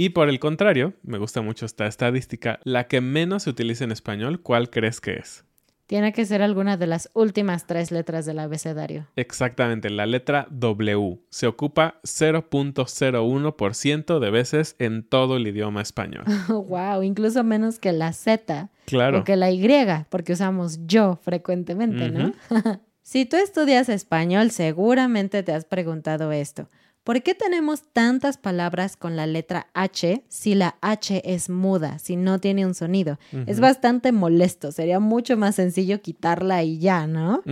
Y 0.00 0.10
por 0.10 0.28
el 0.28 0.38
contrario, 0.38 0.94
me 1.02 1.18
gusta 1.18 1.42
mucho 1.42 1.66
esta 1.66 1.88
estadística, 1.88 2.60
la 2.62 2.86
que 2.86 3.00
menos 3.00 3.42
se 3.42 3.50
utiliza 3.50 3.82
en 3.82 3.90
español, 3.90 4.42
¿cuál 4.42 4.70
crees 4.70 5.00
que 5.00 5.14
es? 5.14 5.44
Tiene 5.88 6.12
que 6.12 6.24
ser 6.24 6.40
alguna 6.40 6.76
de 6.76 6.86
las 6.86 7.10
últimas 7.14 7.66
tres 7.66 7.90
letras 7.90 8.24
del 8.24 8.38
abecedario. 8.38 9.08
Exactamente, 9.16 9.90
la 9.90 10.06
letra 10.06 10.46
W. 10.50 11.18
Se 11.30 11.48
ocupa 11.48 11.98
0.01% 12.04 14.20
de 14.20 14.30
veces 14.30 14.76
en 14.78 15.02
todo 15.02 15.36
el 15.36 15.48
idioma 15.48 15.82
español. 15.82 16.22
wow, 16.48 17.02
incluso 17.02 17.42
menos 17.42 17.80
que 17.80 17.92
la 17.92 18.12
Z 18.12 18.70
Claro. 18.84 19.18
o 19.18 19.24
que 19.24 19.34
la 19.34 19.50
Y, 19.50 19.68
porque 20.10 20.34
usamos 20.34 20.78
yo 20.86 21.18
frecuentemente, 21.22 22.08
¿no? 22.10 22.34
si 23.02 23.26
tú 23.26 23.36
estudias 23.36 23.88
español, 23.88 24.52
seguramente 24.52 25.42
te 25.42 25.50
has 25.50 25.64
preguntado 25.64 26.30
esto. 26.30 26.68
¿Por 27.08 27.22
qué 27.22 27.34
tenemos 27.34 27.84
tantas 27.94 28.36
palabras 28.36 28.98
con 28.98 29.16
la 29.16 29.26
letra 29.26 29.68
H 29.72 30.24
si 30.28 30.54
la 30.54 30.76
H 30.82 31.22
es 31.24 31.48
muda, 31.48 31.98
si 31.98 32.16
no 32.16 32.38
tiene 32.38 32.66
un 32.66 32.74
sonido? 32.74 33.18
Es 33.46 33.60
bastante 33.60 34.12
molesto, 34.12 34.72
sería 34.72 35.00
mucho 35.00 35.38
más 35.38 35.54
sencillo 35.54 36.02
quitarla 36.02 36.62
y 36.64 36.78
ya, 36.80 37.06
¿no? 37.06 37.42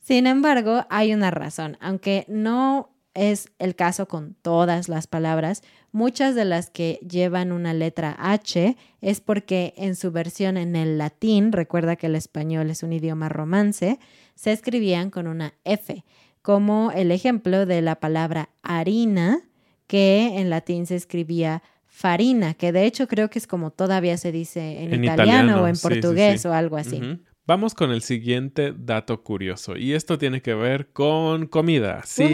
Sin 0.00 0.26
embargo, 0.26 0.86
hay 0.90 1.14
una 1.14 1.30
razón. 1.30 1.76
Aunque 1.78 2.24
no 2.26 2.90
es 3.14 3.46
el 3.60 3.76
caso 3.76 4.08
con 4.08 4.34
todas 4.42 4.88
las 4.88 5.06
palabras, 5.06 5.62
muchas 5.92 6.34
de 6.34 6.44
las 6.44 6.68
que 6.68 6.98
llevan 7.08 7.52
una 7.52 7.74
letra 7.74 8.16
H 8.18 8.76
es 9.00 9.20
porque 9.20 9.72
en 9.76 9.94
su 9.94 10.10
versión 10.10 10.56
en 10.56 10.74
el 10.74 10.98
latín, 10.98 11.52
recuerda 11.52 11.94
que 11.94 12.08
el 12.08 12.16
español 12.16 12.70
es 12.70 12.82
un 12.82 12.92
idioma 12.92 13.28
romance, 13.28 14.00
se 14.34 14.50
escribían 14.50 15.10
con 15.10 15.28
una 15.28 15.54
F, 15.62 16.04
como 16.46 16.92
el 16.92 17.10
ejemplo 17.10 17.66
de 17.66 17.82
la 17.82 17.96
palabra 17.96 18.50
harina, 18.62 19.40
que 19.88 20.38
en 20.38 20.48
latín 20.48 20.86
se 20.86 20.94
escribía 20.94 21.64
farina, 21.88 22.54
que 22.54 22.70
de 22.70 22.84
hecho 22.84 23.08
creo 23.08 23.28
que 23.30 23.40
es 23.40 23.48
como 23.48 23.72
todavía 23.72 24.16
se 24.16 24.30
dice 24.30 24.84
en, 24.84 24.94
En 24.94 25.02
italiano, 25.02 25.32
italiano, 25.32 25.62
o 25.64 25.66
en 25.66 25.74
sí, 25.74 25.82
sí, 25.82 25.88
portugués 25.88 26.42
sí. 26.42 26.46
o 26.46 26.52
algo 26.52 26.76
así. 26.76 27.18
Vamos 27.48 27.74
con 27.74 27.90
el 27.90 28.00
siguiente 28.00 28.72
dato 28.78 29.24
curioso. 29.24 29.76
Y 29.76 29.94
esto 29.94 30.18
tiene 30.18 30.40
que 30.40 30.54
ver 30.54 30.86
con 30.92 31.48
comida. 31.48 32.02
Sí, 32.04 32.32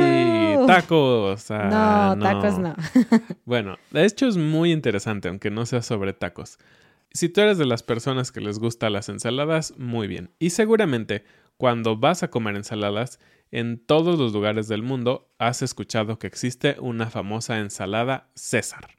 tacos. 0.67 1.51
Ah, 1.51 2.15
no, 2.15 2.23
tacos 2.23 2.59
no. 2.59 2.75
Bueno, 3.47 3.79
de 3.93 4.05
hecho 4.05 4.29
es 4.29 4.37
muy 4.37 4.73
interesante, 4.73 5.29
aunque 5.29 5.51
no 5.51 5.65
sea 5.65 5.81
sobre 5.81 6.13
tacos. 6.13 6.59
Si 7.15 7.31
tú 7.31 7.41
eres 7.41 7.57
de 7.57 7.65
las 7.65 7.83
personas 7.83 8.31
que 8.31 8.43
les 8.43 8.59
gustan 8.59 8.93
las 8.93 9.09
ensaladas, 9.09 9.73
muy 9.79 10.07
bien. 10.07 10.29
Y 10.39 10.51
seguramente 10.51 11.25
cuando 11.57 11.97
vas 11.97 12.23
a 12.23 12.29
comer 12.29 12.57
ensaladas, 12.57 13.21
en 13.53 13.79
todos 13.79 14.19
los 14.19 14.33
lugares 14.33 14.67
del 14.67 14.83
mundo 14.83 15.31
has 15.39 15.63
escuchado 15.63 16.19
que 16.19 16.27
existe 16.27 16.77
una 16.81 17.11
famosa 17.11 17.59
ensalada 17.59 18.31
César. 18.35 18.99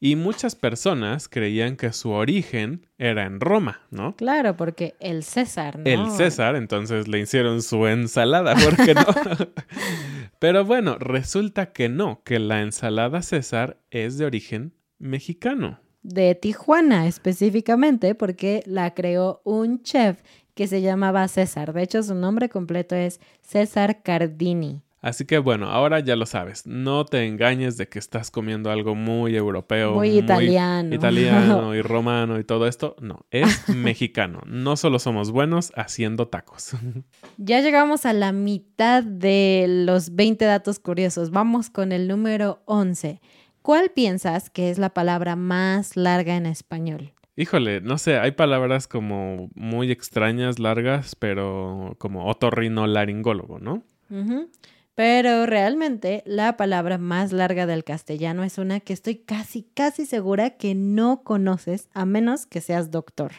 Y 0.00 0.16
muchas 0.16 0.56
personas 0.56 1.28
creían 1.28 1.76
que 1.76 1.92
su 1.92 2.10
origen 2.10 2.86
era 2.98 3.24
en 3.24 3.40
Roma, 3.40 3.82
¿no? 3.90 4.16
Claro, 4.16 4.56
porque 4.56 4.96
el 5.00 5.22
César, 5.22 5.78
¿no? 5.78 5.84
El 5.84 6.10
César, 6.10 6.56
entonces 6.56 7.08
le 7.08 7.20
hicieron 7.20 7.62
su 7.62 7.86
ensalada, 7.86 8.54
¿por 8.54 8.76
qué 8.84 8.94
no? 8.94 9.06
Pero 10.40 10.64
bueno, 10.64 10.98
resulta 10.98 11.72
que 11.72 11.88
no, 11.88 12.22
que 12.24 12.38
la 12.38 12.60
ensalada 12.60 13.22
César 13.22 13.78
es 13.90 14.18
de 14.18 14.26
origen 14.26 14.74
mexicano. 14.98 15.80
De 16.02 16.34
Tijuana 16.34 17.06
específicamente, 17.06 18.14
porque 18.14 18.62
la 18.66 18.92
creó 18.92 19.40
un 19.44 19.82
chef 19.82 20.20
que 20.54 20.66
se 20.66 20.80
llamaba 20.82 21.26
César. 21.28 21.72
De 21.72 21.82
hecho, 21.82 22.02
su 22.02 22.14
nombre 22.14 22.48
completo 22.48 22.94
es 22.94 23.20
César 23.42 24.02
Cardini. 24.02 24.82
Así 25.00 25.26
que 25.26 25.36
bueno, 25.36 25.68
ahora 25.68 26.00
ya 26.00 26.16
lo 26.16 26.24
sabes, 26.24 26.66
no 26.66 27.04
te 27.04 27.26
engañes 27.26 27.76
de 27.76 27.90
que 27.90 27.98
estás 27.98 28.30
comiendo 28.30 28.70
algo 28.70 28.94
muy 28.94 29.36
europeo, 29.36 29.96
Muy 29.96 30.16
italiano. 30.18 30.94
italiano 30.94 31.74
y 31.76 31.82
romano 31.82 32.38
y 32.38 32.44
todo 32.44 32.66
esto. 32.66 32.96
No, 33.02 33.26
es 33.30 33.68
mexicano. 33.68 34.40
No 34.46 34.76
solo 34.76 34.98
somos 34.98 35.30
buenos 35.30 35.72
haciendo 35.76 36.28
tacos. 36.28 36.70
Ya 37.36 37.60
llegamos 37.60 38.06
a 38.06 38.14
la 38.14 38.32
mitad 38.32 39.02
de 39.02 39.66
los 39.68 40.14
20 40.14 40.44
datos 40.46 40.78
curiosos. 40.78 41.30
Vamos 41.32 41.68
con 41.68 41.92
el 41.92 42.08
número 42.08 42.62
11. 42.64 43.20
¿Cuál 43.60 43.90
piensas 43.90 44.48
que 44.48 44.70
es 44.70 44.78
la 44.78 44.90
palabra 44.94 45.36
más 45.36 45.96
larga 45.96 46.36
en 46.36 46.46
español? 46.46 47.12
Híjole, 47.36 47.80
no 47.80 47.98
sé, 47.98 48.18
hay 48.18 48.30
palabras 48.32 48.86
como 48.86 49.50
muy 49.54 49.90
extrañas, 49.90 50.60
largas, 50.60 51.16
pero 51.16 51.96
como 51.98 52.26
otorrinolaringólogo, 52.26 53.58
¿no? 53.58 53.82
Ujú. 54.08 54.48
Pero 54.94 55.44
realmente 55.44 56.22
la 56.24 56.56
palabra 56.56 56.96
más 56.98 57.32
larga 57.32 57.66
del 57.66 57.82
castellano 57.82 58.44
es 58.44 58.58
una 58.58 58.78
que 58.78 58.92
estoy 58.92 59.16
casi, 59.16 59.64
casi 59.74 60.06
segura 60.06 60.50
que 60.50 60.76
no 60.76 61.24
conoces 61.24 61.88
a 61.92 62.06
menos 62.06 62.46
que 62.46 62.60
seas 62.60 62.92
doctor 62.92 63.32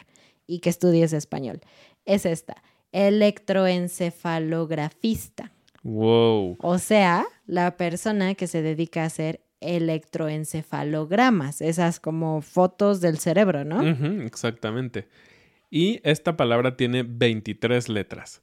y 0.46 0.58
que 0.58 0.68
estudies 0.68 1.14
español. 1.14 1.62
Es 2.04 2.26
esta, 2.26 2.62
electroencefalografista. 2.92 5.52
Wow. 5.82 6.58
O 6.60 6.78
sea, 6.78 7.24
la 7.46 7.78
persona 7.78 8.34
que 8.34 8.46
se 8.46 8.60
dedica 8.60 9.04
a 9.04 9.06
hacer 9.06 9.40
electroencefalogramas, 9.66 11.60
esas 11.60 12.00
como 12.00 12.42
fotos 12.42 13.00
del 13.00 13.18
cerebro, 13.18 13.64
¿no? 13.64 13.82
Exactamente. 14.22 15.08
Y 15.70 16.00
esta 16.04 16.36
palabra 16.36 16.76
tiene 16.76 17.02
23 17.02 17.88
letras. 17.88 18.42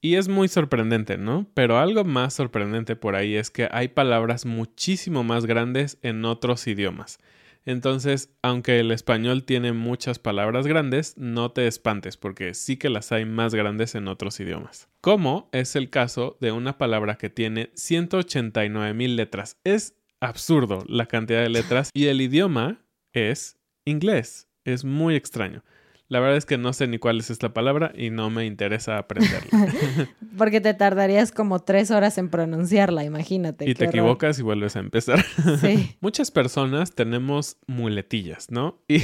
Y 0.00 0.14
es 0.14 0.28
muy 0.28 0.48
sorprendente, 0.48 1.18
¿no? 1.18 1.46
Pero 1.52 1.78
algo 1.78 2.04
más 2.04 2.32
sorprendente 2.32 2.96
por 2.96 3.16
ahí 3.16 3.34
es 3.34 3.50
que 3.50 3.68
hay 3.70 3.88
palabras 3.88 4.46
muchísimo 4.46 5.24
más 5.24 5.44
grandes 5.44 5.98
en 6.02 6.24
otros 6.24 6.66
idiomas. 6.66 7.18
Entonces, 7.66 8.30
aunque 8.42 8.80
el 8.80 8.90
español 8.90 9.44
tiene 9.44 9.72
muchas 9.72 10.18
palabras 10.18 10.66
grandes, 10.66 11.18
no 11.18 11.52
te 11.52 11.66
espantes 11.66 12.16
porque 12.16 12.54
sí 12.54 12.78
que 12.78 12.88
las 12.88 13.12
hay 13.12 13.26
más 13.26 13.54
grandes 13.54 13.94
en 13.94 14.08
otros 14.08 14.40
idiomas. 14.40 14.88
Como 15.02 15.50
es 15.52 15.76
el 15.76 15.90
caso 15.90 16.38
de 16.40 16.52
una 16.52 16.78
palabra 16.78 17.16
que 17.16 17.28
tiene 17.28 17.70
189 17.74 18.94
mil 18.94 19.16
letras. 19.16 19.58
Es 19.64 19.99
absurdo 20.20 20.84
la 20.86 21.06
cantidad 21.06 21.42
de 21.42 21.48
letras 21.48 21.90
y 21.94 22.06
el 22.06 22.20
idioma 22.20 22.84
es 23.12 23.58
inglés. 23.84 24.48
Es 24.64 24.84
muy 24.84 25.16
extraño. 25.16 25.62
La 26.08 26.18
verdad 26.18 26.36
es 26.36 26.44
que 26.44 26.58
no 26.58 26.72
sé 26.72 26.88
ni 26.88 26.98
cuál 26.98 27.20
es 27.20 27.30
esta 27.30 27.52
palabra 27.54 27.92
y 27.94 28.10
no 28.10 28.30
me 28.30 28.44
interesa 28.44 28.98
aprenderla. 28.98 29.48
Porque 30.36 30.60
te 30.60 30.74
tardarías 30.74 31.30
como 31.30 31.60
tres 31.60 31.92
horas 31.92 32.18
en 32.18 32.28
pronunciarla, 32.30 33.04
imagínate. 33.04 33.64
y 33.70 33.74
te 33.74 33.84
horror. 33.84 33.94
equivocas 33.94 34.38
y 34.40 34.42
vuelves 34.42 34.74
a 34.76 34.80
empezar. 34.80 35.24
Sí. 35.60 35.96
Muchas 36.00 36.32
personas 36.32 36.94
tenemos 36.96 37.58
muletillas, 37.68 38.50
¿no? 38.50 38.82
Y 38.88 39.02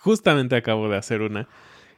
justamente 0.00 0.56
acabo 0.56 0.88
de 0.88 0.96
hacer 0.96 1.22
una. 1.22 1.48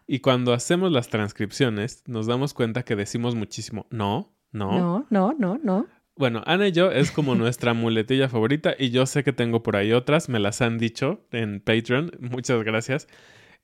Y 0.06 0.18
cuando 0.20 0.52
hacemos 0.52 0.92
las 0.92 1.08
transcripciones, 1.08 2.02
nos 2.06 2.26
damos 2.26 2.52
cuenta 2.52 2.82
que 2.84 2.96
decimos 2.96 3.34
muchísimo 3.34 3.86
no, 3.88 4.36
no. 4.52 4.78
No, 4.78 5.06
no, 5.08 5.32
no, 5.38 5.58
no. 5.62 5.86
Bueno, 6.16 6.42
Ana 6.46 6.68
y 6.68 6.72
yo 6.72 6.90
es 6.90 7.10
como 7.10 7.34
nuestra 7.34 7.74
muletilla 7.74 8.28
favorita 8.28 8.74
y 8.78 8.90
yo 8.90 9.06
sé 9.06 9.24
que 9.24 9.32
tengo 9.32 9.62
por 9.62 9.76
ahí 9.76 9.92
otras, 9.92 10.28
me 10.28 10.38
las 10.38 10.62
han 10.62 10.78
dicho 10.78 11.20
en 11.32 11.60
Patreon, 11.60 12.12
muchas 12.20 12.62
gracias. 12.62 13.08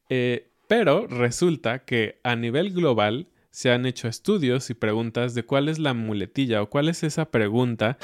Eh, 0.09 0.51
pero 0.69 1.07
resulta 1.07 1.81
que 1.85 2.21
a 2.23 2.37
nivel 2.37 2.73
global 2.73 3.29
se 3.51 3.73
han 3.73 3.87
hecho 3.87 4.09
estudios 4.09 4.71
y 4.71 4.75
preguntas 4.75 5.35
de 5.35 5.43
cuál 5.43 5.69
es 5.69 5.79
la 5.79 5.95
muletilla 5.95 6.63
o 6.63 6.71
cuál 6.71 6.89
es 6.89 7.03
esa 7.03 7.31
pregunta 7.31 7.99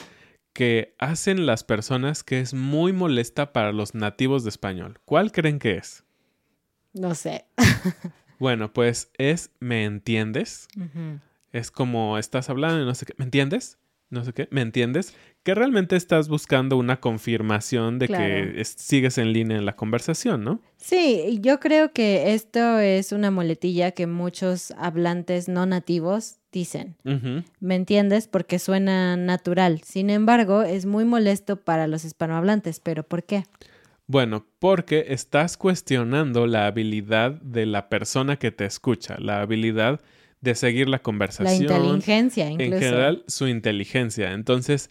que 0.52 0.94
hacen 0.98 1.46
las 1.46 1.62
personas 1.62 2.24
que 2.24 2.40
es 2.40 2.54
muy 2.54 2.92
molesta 2.92 3.52
para 3.52 3.72
los 3.72 3.94
nativos 3.94 4.42
de 4.42 4.50
español. 4.50 4.98
¿Cuál 5.04 5.30
creen 5.30 5.58
que 5.58 5.76
es? 5.76 6.04
No 6.92 7.14
sé. 7.14 7.46
Bueno, 8.38 8.70
pues 8.70 9.10
es 9.16 9.50
¿me 9.60 9.84
entiendes? 9.84 10.68
Es 11.52 11.70
como 11.70 12.18
estás 12.18 12.50
hablando 12.50 12.82
y 12.82 12.84
no 12.84 12.94
sé 12.94 13.06
qué. 13.06 13.14
¿Me 13.16 13.24
entiendes? 13.24 13.78
No 14.10 14.24
sé 14.24 14.32
qué. 14.32 14.46
¿Me 14.50 14.60
entiendes? 14.60 15.14
Que 15.42 15.54
realmente 15.54 15.96
estás 15.96 16.28
buscando 16.28 16.76
una 16.76 17.00
confirmación 17.00 17.98
de 17.98 18.06
Claro. 18.06 18.24
que 18.24 18.60
es- 18.60 18.74
sigues 18.78 19.18
en 19.18 19.32
línea 19.32 19.56
en 19.58 19.66
la 19.66 19.74
conversación, 19.76 20.44
¿no? 20.44 20.60
Sí, 20.76 21.38
yo 21.40 21.58
creo 21.60 21.92
que 21.92 22.34
esto 22.34 22.78
es 22.78 23.10
una 23.12 23.30
muletilla 23.30 23.90
que 23.90 24.06
muchos 24.06 24.70
hablantes 24.72 25.48
no 25.48 25.66
nativos 25.66 26.36
dicen. 26.52 26.96
¿Me 27.60 27.74
entiendes? 27.74 28.28
Porque 28.28 28.58
suena 28.58 29.16
natural. 29.16 29.80
Sin 29.84 30.08
embargo, 30.10 30.62
es 30.62 30.86
muy 30.86 31.04
molesto 31.04 31.56
para 31.62 31.86
los 31.86 32.04
hispanohablantes. 32.04 32.80
¿Pero 32.80 33.02
por 33.02 33.24
qué? 33.24 33.44
Bueno, 34.06 34.46
porque 34.60 35.06
estás 35.08 35.56
cuestionando 35.56 36.46
la 36.46 36.66
habilidad 36.68 37.32
de 37.42 37.66
la 37.66 37.88
persona 37.88 38.36
que 38.38 38.52
te 38.52 38.64
escucha, 38.64 39.16
la 39.18 39.40
habilidad 39.42 40.00
de 40.40 40.54
seguir 40.54 40.88
la 40.88 40.98
La 40.98 41.02
conversación. 41.02 41.62
inteligencia, 41.62 42.50
incluso. 42.50 42.74
En 42.74 42.80
general, 42.80 43.24
su 43.26 43.48
inteligencia. 43.48 44.32
Entonces, 44.32 44.90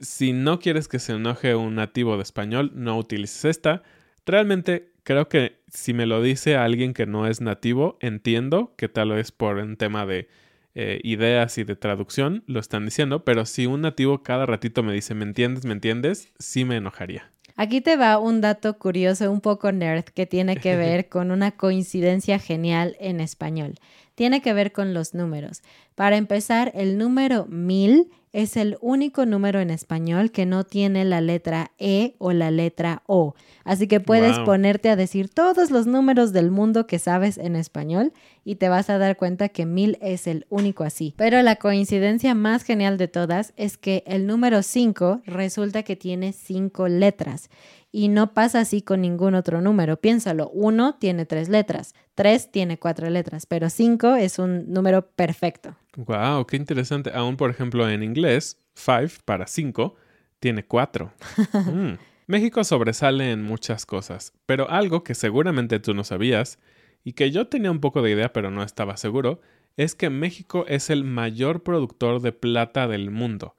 si 0.00 0.32
no 0.32 0.58
quieres 0.58 0.88
que 0.88 0.98
se 0.98 1.12
enoje 1.12 1.54
un 1.54 1.74
nativo 1.74 2.16
de 2.16 2.22
español, 2.22 2.72
no 2.74 2.98
utilices 2.98 3.44
esta. 3.44 3.82
Realmente 4.26 4.92
creo 5.02 5.28
que 5.28 5.60
si 5.68 5.92
me 5.92 6.06
lo 6.06 6.22
dice 6.22 6.56
alguien 6.56 6.94
que 6.94 7.06
no 7.06 7.26
es 7.26 7.40
nativo, 7.40 7.98
entiendo 8.00 8.74
que 8.76 8.88
tal 8.88 9.10
vez 9.10 9.32
por 9.32 9.56
un 9.56 9.76
tema 9.76 10.06
de 10.06 10.28
eh, 10.74 11.00
ideas 11.04 11.56
y 11.58 11.64
de 11.64 11.76
traducción 11.76 12.42
lo 12.46 12.58
están 12.58 12.84
diciendo, 12.84 13.24
pero 13.24 13.46
si 13.46 13.66
un 13.66 13.82
nativo 13.82 14.22
cada 14.22 14.46
ratito 14.46 14.82
me 14.82 14.92
dice, 14.92 15.14
¿me 15.14 15.24
entiendes? 15.24 15.64
¿Me 15.64 15.72
entiendes? 15.72 16.32
Sí 16.38 16.64
me 16.64 16.76
enojaría. 16.76 17.30
Aquí 17.56 17.80
te 17.80 17.96
va 17.96 18.18
un 18.18 18.40
dato 18.40 18.76
curioso, 18.78 19.30
un 19.30 19.40
poco 19.40 19.70
nerd, 19.70 20.04
que 20.04 20.26
tiene 20.26 20.56
que 20.56 20.76
ver 20.76 21.08
con 21.08 21.30
una 21.30 21.52
coincidencia 21.52 22.40
genial 22.40 22.96
en 22.98 23.20
español. 23.20 23.74
Tiene 24.14 24.40
que 24.42 24.52
ver 24.52 24.72
con 24.72 24.94
los 24.94 25.14
números. 25.14 25.62
Para 25.94 26.16
empezar, 26.16 26.72
el 26.74 26.98
número 26.98 27.46
1000 27.46 28.10
es 28.32 28.56
el 28.56 28.76
único 28.80 29.26
número 29.26 29.60
en 29.60 29.70
español 29.70 30.32
que 30.32 30.44
no 30.44 30.64
tiene 30.64 31.04
la 31.04 31.20
letra 31.20 31.70
E 31.78 32.16
o 32.18 32.32
la 32.32 32.50
letra 32.50 33.04
O. 33.06 33.34
Así 33.62 33.86
que 33.86 34.00
puedes 34.00 34.38
Wow. 34.38 34.44
ponerte 34.44 34.90
a 34.90 34.96
decir 34.96 35.28
todos 35.28 35.70
los 35.70 35.86
números 35.86 36.32
del 36.32 36.50
mundo 36.50 36.88
que 36.88 36.98
sabes 36.98 37.38
en 37.38 37.54
español 37.54 38.12
y 38.44 38.56
te 38.56 38.68
vas 38.68 38.90
a 38.90 38.98
dar 38.98 39.16
cuenta 39.16 39.50
que 39.50 39.66
1000 39.66 39.98
es 40.00 40.26
el 40.26 40.46
único 40.50 40.82
así. 40.82 41.14
Pero 41.16 41.40
la 41.42 41.54
coincidencia 41.56 42.34
más 42.34 42.64
genial 42.64 42.98
de 42.98 43.06
todas 43.06 43.52
es 43.56 43.78
que 43.78 44.02
el 44.04 44.26
número 44.26 44.64
5 44.64 45.22
resulta 45.26 45.84
que 45.84 45.94
tiene 45.94 46.32
5 46.32 46.88
letras 46.88 47.50
y 47.92 48.08
no 48.08 48.34
pasa 48.34 48.58
así 48.58 48.82
con 48.82 49.00
ningún 49.00 49.36
otro 49.36 49.60
número. 49.60 49.96
Piénsalo, 50.00 50.50
1 50.50 50.96
tiene 50.96 51.24
3 51.24 51.48
letras, 51.50 51.94
3 52.16 52.50
tiene 52.50 52.78
4 52.80 53.10
letras, 53.10 53.46
pero 53.46 53.70
5 53.70 54.16
es 54.16 54.40
un 54.40 54.72
número 54.72 55.06
perfecto. 55.06 55.76
Wow, 55.96 56.46
qué 56.46 56.56
interesante. 56.56 57.10
Aún, 57.14 57.36
por 57.36 57.50
ejemplo, 57.50 57.88
en 57.88 58.02
inglés, 58.02 58.60
five 58.74 59.10
para 59.24 59.46
cinco 59.46 59.96
tiene 60.40 60.64
cuatro. 60.64 61.12
Mm. 61.52 61.94
México 62.26 62.64
sobresale 62.64 63.32
en 63.32 63.42
muchas 63.42 63.84
cosas, 63.84 64.32
pero 64.46 64.70
algo 64.70 65.04
que 65.04 65.14
seguramente 65.14 65.78
tú 65.78 65.92
no 65.92 66.04
sabías 66.04 66.58
y 67.04 67.12
que 67.12 67.30
yo 67.30 67.48
tenía 67.48 67.70
un 67.70 67.80
poco 67.80 68.00
de 68.00 68.12
idea 68.12 68.32
pero 68.32 68.50
no 68.50 68.62
estaba 68.62 68.96
seguro, 68.96 69.40
es 69.76 69.94
que 69.94 70.08
México 70.08 70.64
es 70.66 70.88
el 70.88 71.04
mayor 71.04 71.62
productor 71.62 72.22
de 72.22 72.32
plata 72.32 72.88
del 72.88 73.10
mundo. 73.10 73.56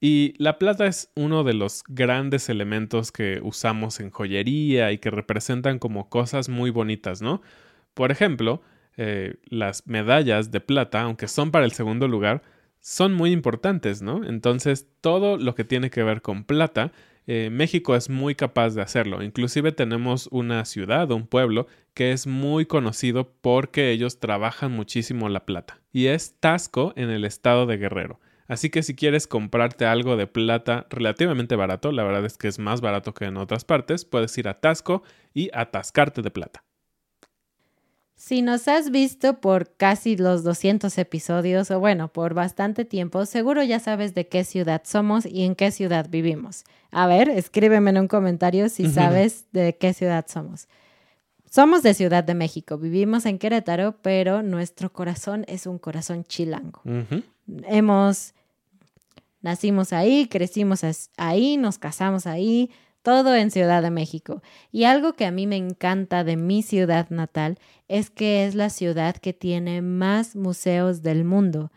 Y 0.00 0.34
la 0.38 0.58
plata 0.58 0.86
es 0.86 1.10
uno 1.16 1.42
de 1.42 1.54
los 1.54 1.82
grandes 1.88 2.48
elementos 2.48 3.10
que 3.10 3.40
usamos 3.42 3.98
en 3.98 4.10
joyería 4.10 4.92
y 4.92 4.98
que 4.98 5.10
representan 5.10 5.78
como 5.78 6.08
cosas 6.08 6.48
muy 6.48 6.70
bonitas, 6.70 7.20
¿no? 7.20 7.42
Por 7.94 8.12
ejemplo, 8.12 8.62
eh, 8.98 9.36
las 9.44 9.86
medallas 9.86 10.50
de 10.50 10.60
plata, 10.60 11.02
aunque 11.02 11.28
son 11.28 11.52
para 11.52 11.64
el 11.64 11.72
segundo 11.72 12.08
lugar, 12.08 12.42
son 12.80 13.14
muy 13.14 13.30
importantes, 13.30 14.02
¿no? 14.02 14.24
Entonces, 14.24 14.88
todo 15.00 15.36
lo 15.36 15.54
que 15.54 15.64
tiene 15.64 15.88
que 15.88 16.02
ver 16.02 16.20
con 16.20 16.44
plata, 16.44 16.92
eh, 17.28 17.48
México 17.50 17.94
es 17.94 18.10
muy 18.10 18.34
capaz 18.34 18.74
de 18.74 18.82
hacerlo. 18.82 19.22
Inclusive 19.22 19.70
tenemos 19.70 20.28
una 20.32 20.64
ciudad, 20.64 21.10
un 21.12 21.26
pueblo, 21.26 21.68
que 21.94 22.10
es 22.10 22.26
muy 22.26 22.66
conocido 22.66 23.32
porque 23.40 23.90
ellos 23.92 24.18
trabajan 24.18 24.72
muchísimo 24.72 25.28
la 25.28 25.46
plata. 25.46 25.80
Y 25.92 26.06
es 26.06 26.34
Tasco 26.40 26.92
en 26.96 27.10
el 27.10 27.24
estado 27.24 27.66
de 27.66 27.76
Guerrero. 27.76 28.18
Así 28.48 28.70
que 28.70 28.82
si 28.82 28.96
quieres 28.96 29.26
comprarte 29.26 29.84
algo 29.84 30.16
de 30.16 30.26
plata 30.26 30.86
relativamente 30.90 31.54
barato, 31.54 31.92
la 31.92 32.02
verdad 32.02 32.24
es 32.24 32.36
que 32.36 32.48
es 32.48 32.58
más 32.58 32.80
barato 32.80 33.14
que 33.14 33.26
en 33.26 33.36
otras 33.36 33.64
partes, 33.64 34.04
puedes 34.04 34.36
ir 34.38 34.48
a 34.48 34.58
Tasco 34.58 35.02
y 35.34 35.50
atascarte 35.52 36.22
de 36.22 36.30
plata. 36.30 36.64
Si 38.18 38.42
nos 38.42 38.66
has 38.66 38.90
visto 38.90 39.40
por 39.40 39.70
casi 39.76 40.16
los 40.16 40.42
200 40.42 40.98
episodios, 40.98 41.70
o 41.70 41.78
bueno, 41.78 42.08
por 42.08 42.34
bastante 42.34 42.84
tiempo, 42.84 43.24
seguro 43.26 43.62
ya 43.62 43.78
sabes 43.78 44.12
de 44.12 44.26
qué 44.26 44.42
ciudad 44.42 44.82
somos 44.84 45.24
y 45.24 45.44
en 45.44 45.54
qué 45.54 45.70
ciudad 45.70 46.10
vivimos. 46.10 46.64
A 46.90 47.06
ver, 47.06 47.28
escríbeme 47.28 47.90
en 47.90 47.98
un 47.98 48.08
comentario 48.08 48.68
si 48.70 48.90
sabes 48.90 49.46
de 49.52 49.76
qué 49.76 49.94
ciudad 49.94 50.26
somos. 50.28 50.66
Somos 51.48 51.84
de 51.84 51.94
Ciudad 51.94 52.24
de 52.24 52.34
México, 52.34 52.76
vivimos 52.76 53.24
en 53.24 53.38
Querétaro, 53.38 53.96
pero 54.02 54.42
nuestro 54.42 54.92
corazón 54.92 55.44
es 55.46 55.66
un 55.66 55.78
corazón 55.78 56.24
chilango. 56.24 56.82
Hemos, 57.68 58.34
nacimos 59.42 59.92
ahí, 59.92 60.26
crecimos 60.26 60.80
ahí, 61.16 61.56
nos 61.56 61.78
casamos 61.78 62.26
ahí, 62.26 62.68
todo 63.02 63.34
en 63.34 63.50
Ciudad 63.50 63.82
de 63.82 63.90
México. 63.90 64.42
Y 64.72 64.84
algo 64.84 65.14
que 65.14 65.26
a 65.26 65.30
mí 65.30 65.46
me 65.46 65.56
encanta 65.56 66.24
de 66.24 66.36
mi 66.36 66.62
ciudad 66.62 67.08
natal 67.10 67.58
es 67.88 68.10
que 68.10 68.46
es 68.46 68.54
la 68.54 68.70
ciudad 68.70 69.16
que 69.16 69.32
tiene 69.32 69.82
más 69.82 70.36
museos 70.36 71.02
del 71.02 71.24
mundo. 71.24 71.70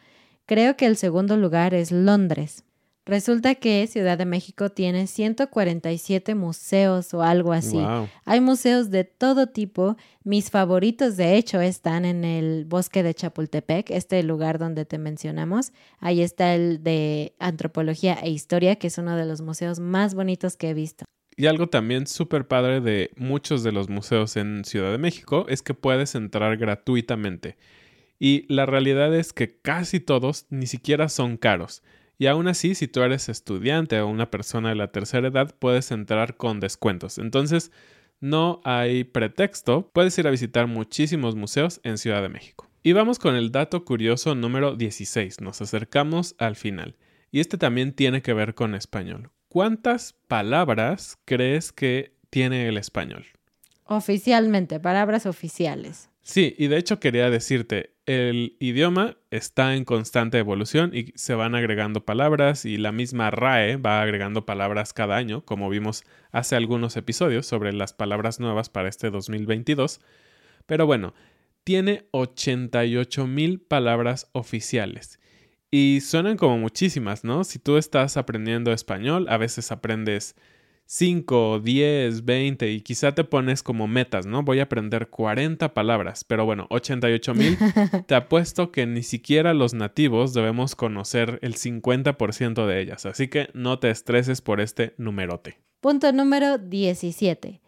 Creo 0.46 0.76
que 0.76 0.86
el 0.86 0.98
segundo 0.98 1.38
lugar 1.38 1.74
es 1.74 1.92
Londres. 1.92 2.66
Resulta 3.12 3.56
que 3.56 3.86
Ciudad 3.88 4.18
de 4.18 4.24
México 4.24 4.70
tiene 4.70 5.06
147 5.06 6.34
museos 6.34 7.14
o 7.14 7.24
algo 7.24 7.52
así. 7.52 7.76
Wow. 7.76 8.08
Hay 8.24 8.40
museos 8.40 8.90
de 8.90 9.04
todo 9.04 9.48
tipo. 9.48 9.98
Mis 10.24 10.50
favoritos, 10.50 11.18
de 11.18 11.36
hecho, 11.36 11.60
están 11.60 12.06
en 12.06 12.24
el 12.24 12.64
bosque 12.64 13.04
de 13.04 13.14
Chapultepec, 13.14 13.90
este 13.90 14.24
lugar 14.24 14.60
donde 14.60 14.86
te 14.86 14.98
mencionamos. 14.98 15.74
Ahí 16.00 16.22
está 16.22 16.56
el 16.56 16.84
de 16.84 17.34
antropología 17.38 18.14
e 18.14 18.30
historia, 18.30 18.78
que 18.78 18.88
es 18.88 18.98
uno 18.98 19.18
de 19.18 19.26
los 19.26 19.42
museos 19.42 19.82
más 19.82 20.16
bonitos 20.16 20.56
que 20.56 20.70
he 20.70 20.74
visto. 20.74 21.04
Y 21.36 21.48
algo 21.48 21.68
también 21.68 22.08
súper 22.08 22.48
padre 22.48 22.80
de 22.80 23.12
muchos 23.18 23.62
de 23.62 23.74
los 23.74 23.90
museos 23.90 24.38
en 24.38 24.64
Ciudad 24.64 24.90
de 24.90 24.98
México 24.98 25.48
es 25.50 25.62
que 25.62 25.74
puedes 25.74 26.16
entrar 26.16 26.56
gratuitamente. 26.56 27.58
Y 28.20 28.46
la 28.48 28.66
realidad 28.66 29.14
es 29.14 29.34
que 29.34 29.60
casi 29.60 30.00
todos 30.00 30.46
ni 30.50 30.66
siquiera 30.66 31.10
son 31.10 31.36
caros. 31.36 31.84
Y 32.22 32.28
aún 32.28 32.48
así, 32.48 32.76
si 32.76 32.88
tú 32.88 33.02
eres 33.02 33.30
estudiante 33.30 34.00
o 34.00 34.08
una 34.08 34.30
persona 34.30 34.70
de 34.70 34.76
la 34.76 34.92
tercera 34.92 35.30
edad, 35.30 35.56
puedes 35.58 35.90
entrar 35.90 36.38
con 36.38 36.60
descuentos. 36.60 37.18
Entonces, 37.18 37.72
no 38.20 38.62
hay 38.64 39.06
pretexto, 39.06 39.90
puedes 39.92 40.16
ir 40.20 40.28
a 40.28 40.30
visitar 40.30 40.68
muchísimos 40.68 41.36
museos 41.36 41.82
en 41.82 41.98
Ciudad 41.98 42.22
de 42.22 42.30
México. 42.30 42.70
Y 42.84 42.92
vamos 42.92 43.18
con 43.18 43.36
el 43.36 43.52
dato 43.52 43.84
curioso 43.86 44.36
número 44.36 44.76
16, 44.76 45.42
nos 45.42 45.64
acercamos 45.64 46.36
al 46.38 46.56
final. 46.56 46.96
Y 47.32 47.40
este 47.40 47.58
también 47.58 47.92
tiene 47.92 48.22
que 48.22 48.34
ver 48.34 48.54
con 48.54 48.76
español. 48.76 49.32
¿Cuántas 49.48 50.14
palabras 50.28 51.18
crees 51.26 51.72
que 51.72 52.14
tiene 52.30 52.68
el 52.68 52.78
español? 52.78 53.26
Oficialmente, 53.86 54.80
palabras 54.80 55.26
oficiales. 55.26 56.11
Sí, 56.24 56.56
y 56.58 56.68
de 56.68 56.78
hecho 56.78 57.00
quería 57.00 57.30
decirte, 57.30 57.96
el 58.06 58.56
idioma 58.60 59.18
está 59.32 59.76
en 59.76 59.86
constante 59.86 60.38
evolución 60.38 60.92
y 60.94 61.14
se 61.16 61.34
van 61.34 61.56
agregando 61.56 62.06
palabras 62.06 62.66
y 62.66 62.78
la 62.78 62.92
misma 62.92 63.32
RAE 63.32 63.78
va 63.78 64.02
agregando 64.02 64.46
palabras 64.46 64.94
cada 64.94 65.18
año, 65.18 65.44
como 65.46 65.70
vimos 65.70 66.04
hace 66.32 66.56
algunos 66.56 66.96
episodios 66.96 67.48
sobre 67.48 67.74
las 67.74 67.94
palabras 67.94 68.40
nuevas 68.40 68.70
para 68.70 68.90
este 68.90 69.10
2022. 69.10 70.00
Pero 70.68 70.86
bueno, 70.86 71.16
tiene 71.64 72.08
88 72.12 73.28
mil 73.28 73.60
palabras 73.60 74.30
oficiales. 74.32 75.20
Y 75.72 76.02
suenan 76.02 76.38
como 76.38 76.58
muchísimas, 76.58 77.24
¿no? 77.24 77.44
Si 77.44 77.58
tú 77.58 77.78
estás 77.78 78.18
aprendiendo 78.18 78.74
español, 78.74 79.28
a 79.30 79.38
veces 79.38 79.72
aprendes 79.72 80.36
5, 80.86 81.60
10, 81.60 82.26
20 82.26 82.72
y 82.72 82.82
quizá 82.82 83.14
te 83.14 83.24
pones 83.24 83.64
como 83.64 83.88
metas, 83.88 84.26
¿no? 84.26 84.44
Voy 84.44 84.60
a 84.60 84.64
aprender 84.64 85.10
40 85.10 85.74
palabras, 85.74 86.24
pero 86.24 86.46
bueno, 86.46 86.68
88 86.70 87.34
mil, 87.34 87.58
te 88.08 88.16
apuesto 88.16 88.72
que 88.72 88.86
ni 88.86 89.04
siquiera 89.04 89.54
los 89.54 89.74
nativos 89.74 90.34
debemos 90.34 90.76
conocer 90.76 91.40
el 91.42 91.56
50% 91.56 92.66
de 92.66 92.82
ellas, 92.82 93.06
así 93.06 93.28
que 93.28 93.50
no 93.54 93.80
te 93.80 93.90
estreses 93.90 94.42
por 94.42 94.60
este 94.60 94.94
numerote. 94.98 95.60
Punto 95.80 96.12
número 96.12 96.58
17. 96.58 97.61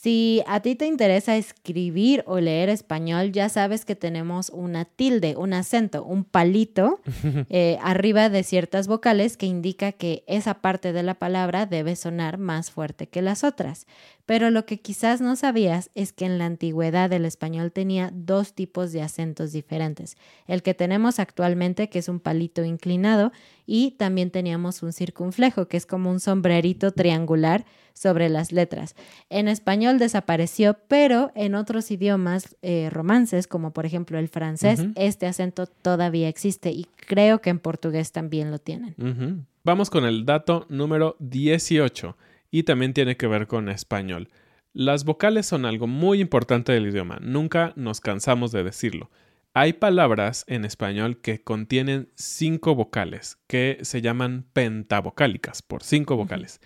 Si 0.00 0.42
a 0.46 0.60
ti 0.60 0.74
te 0.74 0.86
interesa 0.86 1.36
escribir 1.36 2.24
o 2.26 2.40
leer 2.40 2.68
español, 2.68 3.30
ya 3.30 3.48
sabes 3.48 3.84
que 3.84 3.94
tenemos 3.94 4.50
una 4.50 4.84
tilde, 4.84 5.36
un 5.36 5.54
acento, 5.54 6.04
un 6.04 6.24
palito 6.24 7.00
eh, 7.48 7.78
arriba 7.80 8.28
de 8.28 8.42
ciertas 8.42 8.88
vocales 8.88 9.36
que 9.36 9.46
indica 9.46 9.92
que 9.92 10.24
esa 10.26 10.54
parte 10.54 10.92
de 10.92 11.04
la 11.04 11.14
palabra 11.14 11.64
debe 11.64 11.94
sonar 11.94 12.38
más 12.38 12.70
fuerte 12.70 13.06
que 13.06 13.22
las 13.22 13.44
otras. 13.44 13.86
Pero 14.26 14.50
lo 14.50 14.64
que 14.64 14.80
quizás 14.80 15.20
no 15.20 15.36
sabías 15.36 15.90
es 15.94 16.12
que 16.12 16.24
en 16.24 16.38
la 16.38 16.46
antigüedad 16.46 17.12
el 17.12 17.26
español 17.26 17.72
tenía 17.72 18.10
dos 18.14 18.54
tipos 18.54 18.90
de 18.92 19.02
acentos 19.02 19.52
diferentes. 19.52 20.16
El 20.46 20.62
que 20.62 20.72
tenemos 20.72 21.18
actualmente, 21.18 21.90
que 21.90 21.98
es 21.98 22.08
un 22.08 22.20
palito 22.20 22.64
inclinado, 22.64 23.32
y 23.66 23.92
también 23.92 24.30
teníamos 24.30 24.82
un 24.82 24.92
circunflejo, 24.92 25.68
que 25.68 25.76
es 25.76 25.84
como 25.84 26.10
un 26.10 26.20
sombrerito 26.20 26.90
triangular 26.92 27.66
sobre 27.92 28.28
las 28.28 28.50
letras. 28.50 28.96
En 29.30 29.46
español 29.46 29.98
desapareció, 29.98 30.76
pero 30.88 31.30
en 31.34 31.54
otros 31.54 31.90
idiomas 31.90 32.56
eh, 32.62 32.88
romances, 32.90 33.46
como 33.46 33.72
por 33.72 33.86
ejemplo 33.86 34.18
el 34.18 34.28
francés, 34.28 34.86
este 34.96 35.26
acento 35.26 35.66
todavía 35.66 36.28
existe 36.28 36.70
y 36.70 36.86
creo 37.06 37.40
que 37.40 37.50
en 37.50 37.58
portugués 37.58 38.10
también 38.10 38.50
lo 38.50 38.58
tienen. 38.58 39.46
Vamos 39.62 39.90
con 39.90 40.04
el 40.04 40.24
dato 40.24 40.66
número 40.68 41.16
18 41.20 42.16
y 42.54 42.62
también 42.62 42.94
tiene 42.94 43.16
que 43.16 43.26
ver 43.26 43.48
con 43.48 43.68
español. 43.68 44.28
Las 44.72 45.04
vocales 45.04 45.44
son 45.44 45.64
algo 45.64 45.88
muy 45.88 46.20
importante 46.20 46.70
del 46.70 46.86
idioma, 46.86 47.18
nunca 47.20 47.72
nos 47.74 48.00
cansamos 48.00 48.52
de 48.52 48.62
decirlo. 48.62 49.10
Hay 49.54 49.72
palabras 49.72 50.44
en 50.46 50.64
español 50.64 51.20
que 51.20 51.42
contienen 51.42 52.12
cinco 52.14 52.76
vocales, 52.76 53.38
que 53.48 53.78
se 53.82 54.02
llaman 54.02 54.46
pentavocálicas, 54.52 55.62
por 55.62 55.82
cinco 55.82 56.14
vocales. 56.14 56.60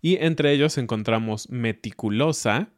Y 0.00 0.16
entre 0.16 0.50
ellos 0.50 0.78
encontramos 0.78 1.50
meticulosa, 1.50 2.70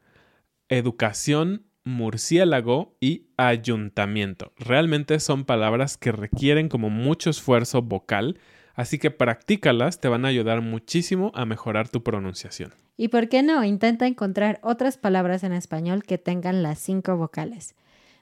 educación, 0.68 1.66
murciélago 1.85 2.96
y 3.00 3.29
ayuntamiento. 3.37 4.52
Realmente 4.57 5.20
son 5.20 5.44
palabras 5.44 5.96
que 5.96 6.11
requieren 6.11 6.68
como 6.68 6.90
mucho 6.90 7.31
esfuerzo 7.31 7.83
vocal 7.83 8.40
Así 8.76 8.98
que 8.98 9.10
practícalas, 9.10 10.00
te 10.00 10.08
van 10.08 10.24
a 10.26 10.28
ayudar 10.28 10.60
muchísimo 10.60 11.32
a 11.34 11.46
mejorar 11.46 11.88
tu 11.88 12.02
pronunciación. 12.02 12.74
¿Y 12.98 13.08
por 13.08 13.28
qué 13.28 13.42
no? 13.42 13.64
Intenta 13.64 14.06
encontrar 14.06 14.60
otras 14.62 14.98
palabras 14.98 15.42
en 15.44 15.52
español 15.52 16.02
que 16.04 16.18
tengan 16.18 16.62
las 16.62 16.78
cinco 16.78 17.16
vocales. 17.16 17.74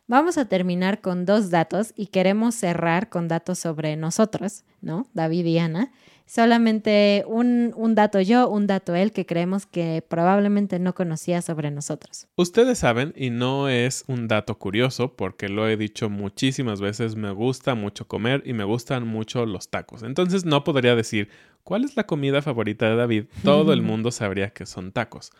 Vamos 0.07 0.39
a 0.39 0.45
terminar 0.45 1.01
con 1.01 1.25
dos 1.25 1.51
datos 1.51 1.93
y 1.97 2.07
queremos 2.07 2.55
cerrar 2.55 3.09
con 3.09 3.27
datos 3.27 3.59
sobre 3.59 3.97
nosotros, 3.97 4.65
¿no? 4.81 5.09
David 5.13 5.47
y 5.47 5.59
Ana. 5.59 5.93
Solamente 6.27 7.25
un, 7.27 7.73
un, 7.77 7.95
dato 7.95 8.21
yo, 8.21 8.49
un 8.49 8.67
dato 8.67 8.95
él 8.95 9.13
que 9.13 9.27
creemos 9.27 9.67
que 9.67 10.03
probablemente 10.09 10.79
no 10.79 10.95
conocía 10.95 11.43
sobre 11.43 11.71
nosotros. 11.71 12.27
Ustedes 12.37 12.79
saben, 12.79 13.13
y 13.15 13.29
no 13.29 13.69
es 13.69 14.05
un 14.07 14.27
dato 14.27 14.59
curioso 14.59 15.15
porque 15.17 15.49
lo 15.51 15.69
he 15.69 15.77
dicho 15.77 16.09
muchísimas 16.09 16.81
veces, 16.81 17.15
me 17.15 17.31
gusta 17.31 17.75
mucho 17.75 18.09
comer 18.09 18.43
y 18.47 18.55
me 18.55 18.65
gustan 18.65 19.07
mucho 19.07 19.45
los 19.45 19.69
tacos. 19.69 20.03
Entonces 20.03 20.47
no 20.47 20.65
podría 20.65 20.97
decir 20.97 21.29
cuál 21.63 21.85
es 21.85 21.95
la 21.95 22.07
comida 22.07 22.41
favorita 22.41 22.89
de 22.89 22.97
David. 22.97 23.25
Todo 23.43 23.73
el 23.75 23.83
mundo 23.83 24.11
sabría 24.11 24.51
que 24.51 24.65
son 24.65 24.93
tacos. 24.93 25.31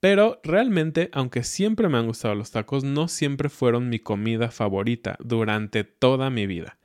Pero 0.00 0.40
realmente, 0.44 1.10
aunque 1.12 1.42
siempre 1.42 1.88
me 1.88 1.98
han 1.98 2.06
gustado 2.06 2.34
los 2.34 2.50
tacos, 2.50 2.84
no 2.84 3.08
siempre 3.08 3.48
fueron 3.48 3.88
mi 3.88 3.98
comida 3.98 4.50
favorita 4.50 5.16
durante 5.20 5.84
toda 5.84 6.30
mi 6.30 6.46
vida. 6.46 6.78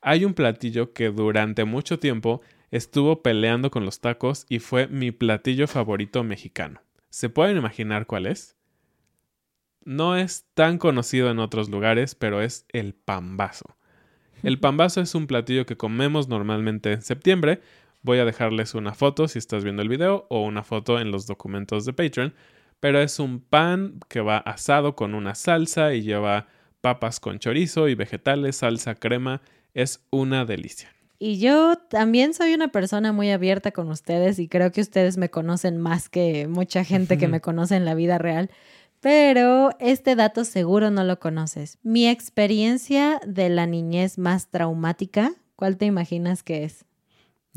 Hay 0.00 0.24
un 0.24 0.34
platillo 0.34 0.92
que 0.92 1.10
durante 1.10 1.64
mucho 1.64 1.98
tiempo 1.98 2.40
estuvo 2.70 3.22
peleando 3.22 3.70
con 3.70 3.84
los 3.84 4.00
tacos 4.00 4.46
y 4.48 4.58
fue 4.58 4.88
mi 4.88 5.10
platillo 5.10 5.66
favorito 5.66 6.24
mexicano. 6.24 6.82
¿Se 7.10 7.28
pueden 7.28 7.56
imaginar 7.56 8.06
cuál 8.06 8.26
es? 8.26 8.56
No 9.84 10.16
es 10.16 10.46
tan 10.54 10.76
conocido 10.78 11.30
en 11.30 11.38
otros 11.38 11.70
lugares, 11.70 12.14
pero 12.14 12.42
es 12.42 12.66
el 12.68 12.94
pambazo. 12.94 13.76
El 14.42 14.58
pambazo 14.60 15.00
es 15.00 15.14
un 15.14 15.26
platillo 15.26 15.66
que 15.66 15.76
comemos 15.76 16.28
normalmente 16.28 16.92
en 16.92 17.02
septiembre. 17.02 17.60
Voy 18.02 18.18
a 18.18 18.24
dejarles 18.24 18.74
una 18.74 18.94
foto 18.94 19.28
si 19.28 19.38
estás 19.38 19.64
viendo 19.64 19.82
el 19.82 19.88
video 19.88 20.26
o 20.28 20.42
una 20.44 20.62
foto 20.62 21.00
en 21.00 21.10
los 21.10 21.26
documentos 21.26 21.84
de 21.84 21.92
Patreon. 21.92 22.34
Pero 22.80 23.00
es 23.00 23.18
un 23.18 23.40
pan 23.40 23.98
que 24.08 24.20
va 24.20 24.38
asado 24.38 24.94
con 24.94 25.14
una 25.14 25.34
salsa 25.34 25.94
y 25.94 26.02
lleva 26.02 26.46
papas 26.80 27.18
con 27.18 27.38
chorizo 27.38 27.88
y 27.88 27.94
vegetales, 27.94 28.56
salsa, 28.56 28.94
crema. 28.94 29.40
Es 29.74 30.06
una 30.10 30.44
delicia. 30.44 30.97
Y 31.18 31.38
yo 31.38 31.76
también 31.76 32.32
soy 32.32 32.54
una 32.54 32.68
persona 32.68 33.12
muy 33.12 33.30
abierta 33.30 33.72
con 33.72 33.90
ustedes 33.90 34.38
y 34.38 34.48
creo 34.48 34.70
que 34.70 34.80
ustedes 34.80 35.16
me 35.16 35.30
conocen 35.30 35.76
más 35.76 36.08
que 36.08 36.46
mucha 36.46 36.84
gente 36.84 37.18
que 37.18 37.26
me 37.26 37.40
conoce 37.40 37.74
en 37.74 37.84
la 37.84 37.94
vida 37.94 38.18
real. 38.18 38.50
Pero 39.00 39.70
este 39.80 40.14
dato 40.16 40.44
seguro 40.44 40.90
no 40.90 41.04
lo 41.04 41.18
conoces. 41.18 41.78
Mi 41.82 42.08
experiencia 42.08 43.20
de 43.26 43.48
la 43.48 43.66
niñez 43.66 44.18
más 44.18 44.48
traumática, 44.48 45.32
¿cuál 45.56 45.76
te 45.76 45.86
imaginas 45.86 46.42
que 46.42 46.64
es? 46.64 46.84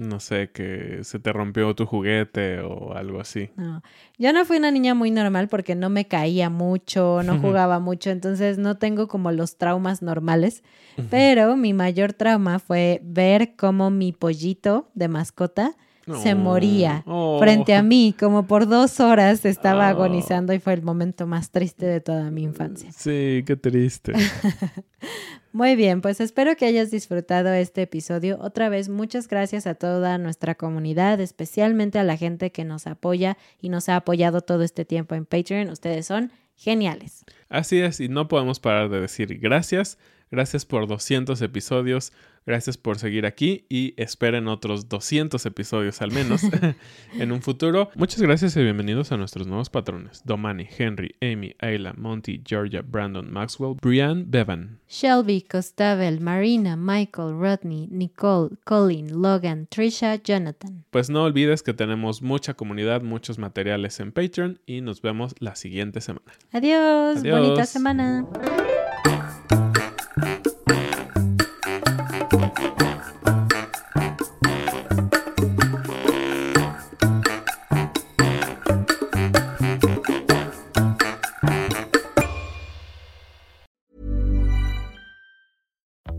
No 0.02 0.20
sé, 0.20 0.50
que 0.50 1.04
se 1.04 1.20
te 1.20 1.32
rompió 1.32 1.76
tu 1.76 1.86
juguete 1.86 2.60
o 2.62 2.96
algo 2.96 3.22
así. 3.22 3.52
No, 3.56 3.84
yo 4.18 4.34
no 4.34 4.46
fui 4.46 4.58
una 4.58 4.72
niña 4.72 4.96
muy 4.96 5.12
normal 5.12 5.48
porque 5.48 5.76
no 5.76 5.92
me 5.92 6.08
caía 6.08 6.50
mucho, 6.50 7.22
no 7.22 7.38
jugaba 7.38 7.80
mucho, 7.80 8.10
entonces 8.10 8.58
no 8.58 8.80
tengo 8.80 9.08
como 9.08 9.32
los 9.32 9.58
traumas 9.58 10.02
normales. 10.02 10.64
Pero 11.12 11.56
mi 11.56 11.74
mayor 11.74 12.14
trauma 12.14 12.58
fue 12.58 13.00
ver 13.04 13.56
cómo 13.56 13.92
mi 13.92 14.12
pollito 14.12 14.90
de 14.96 15.08
mascota 15.08 15.78
se 16.22 16.36
moría 16.36 17.04
oh. 17.06 17.40
frente 17.40 17.74
a 17.76 17.84
mí, 17.84 18.16
como 18.18 18.48
por 18.48 18.68
dos 18.68 19.00
horas 19.00 19.46
estaba 19.46 19.88
oh. 19.88 19.90
agonizando 19.90 20.54
y 20.54 20.60
fue 20.60 20.74
el 20.74 20.82
momento 20.82 21.28
más 21.28 21.52
triste 21.52 21.86
de 21.86 22.02
toda 22.02 22.32
mi 22.32 22.44
infancia. 22.44 22.92
Sí, 22.92 23.44
qué 23.46 23.56
triste. 23.56 24.14
Muy 25.54 25.76
bien, 25.76 26.02
pues 26.02 26.22
espero 26.22 26.56
que 26.56 26.66
hayas 26.66 26.92
disfrutado 26.92 27.50
este 27.50 27.82
episodio. 27.82 28.38
Otra 28.42 28.70
vez, 28.70 28.88
muchas 28.88 29.28
gracias 29.28 29.68
a 29.68 29.76
toda 29.76 30.18
nuestra 30.18 30.56
comunidad, 30.56 31.20
especialmente 31.20 32.00
a 32.00 32.04
la 32.04 32.16
gente 32.16 32.52
que 32.52 32.64
nos 32.64 32.88
apoya 32.88 33.38
y 33.60 33.68
nos 33.68 33.90
ha 33.90 33.98
apoyado 33.98 34.42
todo 34.42 34.64
este 34.64 34.86
tiempo 34.86 35.14
en 35.14 35.26
Patreon. 35.26 35.70
Ustedes 35.70 36.06
son 36.06 36.32
geniales. 36.56 37.26
Así 37.50 37.80
es, 37.80 38.00
y 38.00 38.08
no 38.08 38.30
podemos 38.30 38.60
parar 38.60 38.90
de 38.90 39.02
decir 39.02 39.40
gracias. 39.40 39.98
Gracias 40.32 40.66
por 40.66 40.88
200 40.88 41.42
episodios. 41.42 42.14
Gracias 42.46 42.76
por 42.76 42.98
seguir 42.98 43.28
aquí 43.28 43.66
y 43.70 43.94
esperen 43.98 44.48
otros 44.48 44.90
200 44.90 45.46
episodios 45.46 46.02
al 46.02 46.12
menos 46.12 46.42
en 47.20 47.32
un 47.32 47.42
futuro. 47.42 47.90
Muchas 47.96 48.22
gracias 48.22 48.56
y 48.58 48.64
bienvenidos 48.64 49.12
a 49.12 49.18
nuestros 49.18 49.46
nuevos 49.46 49.70
patrones. 49.70 50.24
Domani, 50.26 50.68
Henry, 50.76 51.16
Amy, 51.22 51.54
Ayla, 51.60 51.94
Monty, 51.98 52.42
Georgia, 52.44 52.82
Brandon, 52.82 53.32
Maxwell, 53.32 53.76
Brian, 53.80 54.26
Bevan. 54.32 54.80
Shelby, 54.88 55.44
Costavel, 55.44 56.20
Marina, 56.20 56.76
Michael, 56.76 57.38
Rodney, 57.38 57.88
Nicole, 57.92 58.56
Colin, 58.64 59.22
Logan, 59.22 59.68
Trisha, 59.68 60.16
Jonathan. 60.16 60.86
Pues 60.90 61.12
no 61.12 61.24
olvides 61.24 61.62
que 61.62 61.74
tenemos 61.74 62.24
mucha 62.24 62.56
comunidad, 62.56 63.02
muchos 63.04 63.38
materiales 63.38 64.00
en 64.00 64.12
Patreon 64.14 64.60
y 64.66 64.82
nos 64.82 65.02
vemos 65.04 65.36
la 65.40 65.56
siguiente 65.56 66.02
semana. 66.02 66.32
Adiós, 66.52 67.18
Adiós. 67.18 67.40
bonita 67.40 67.66
semana. 67.68 68.26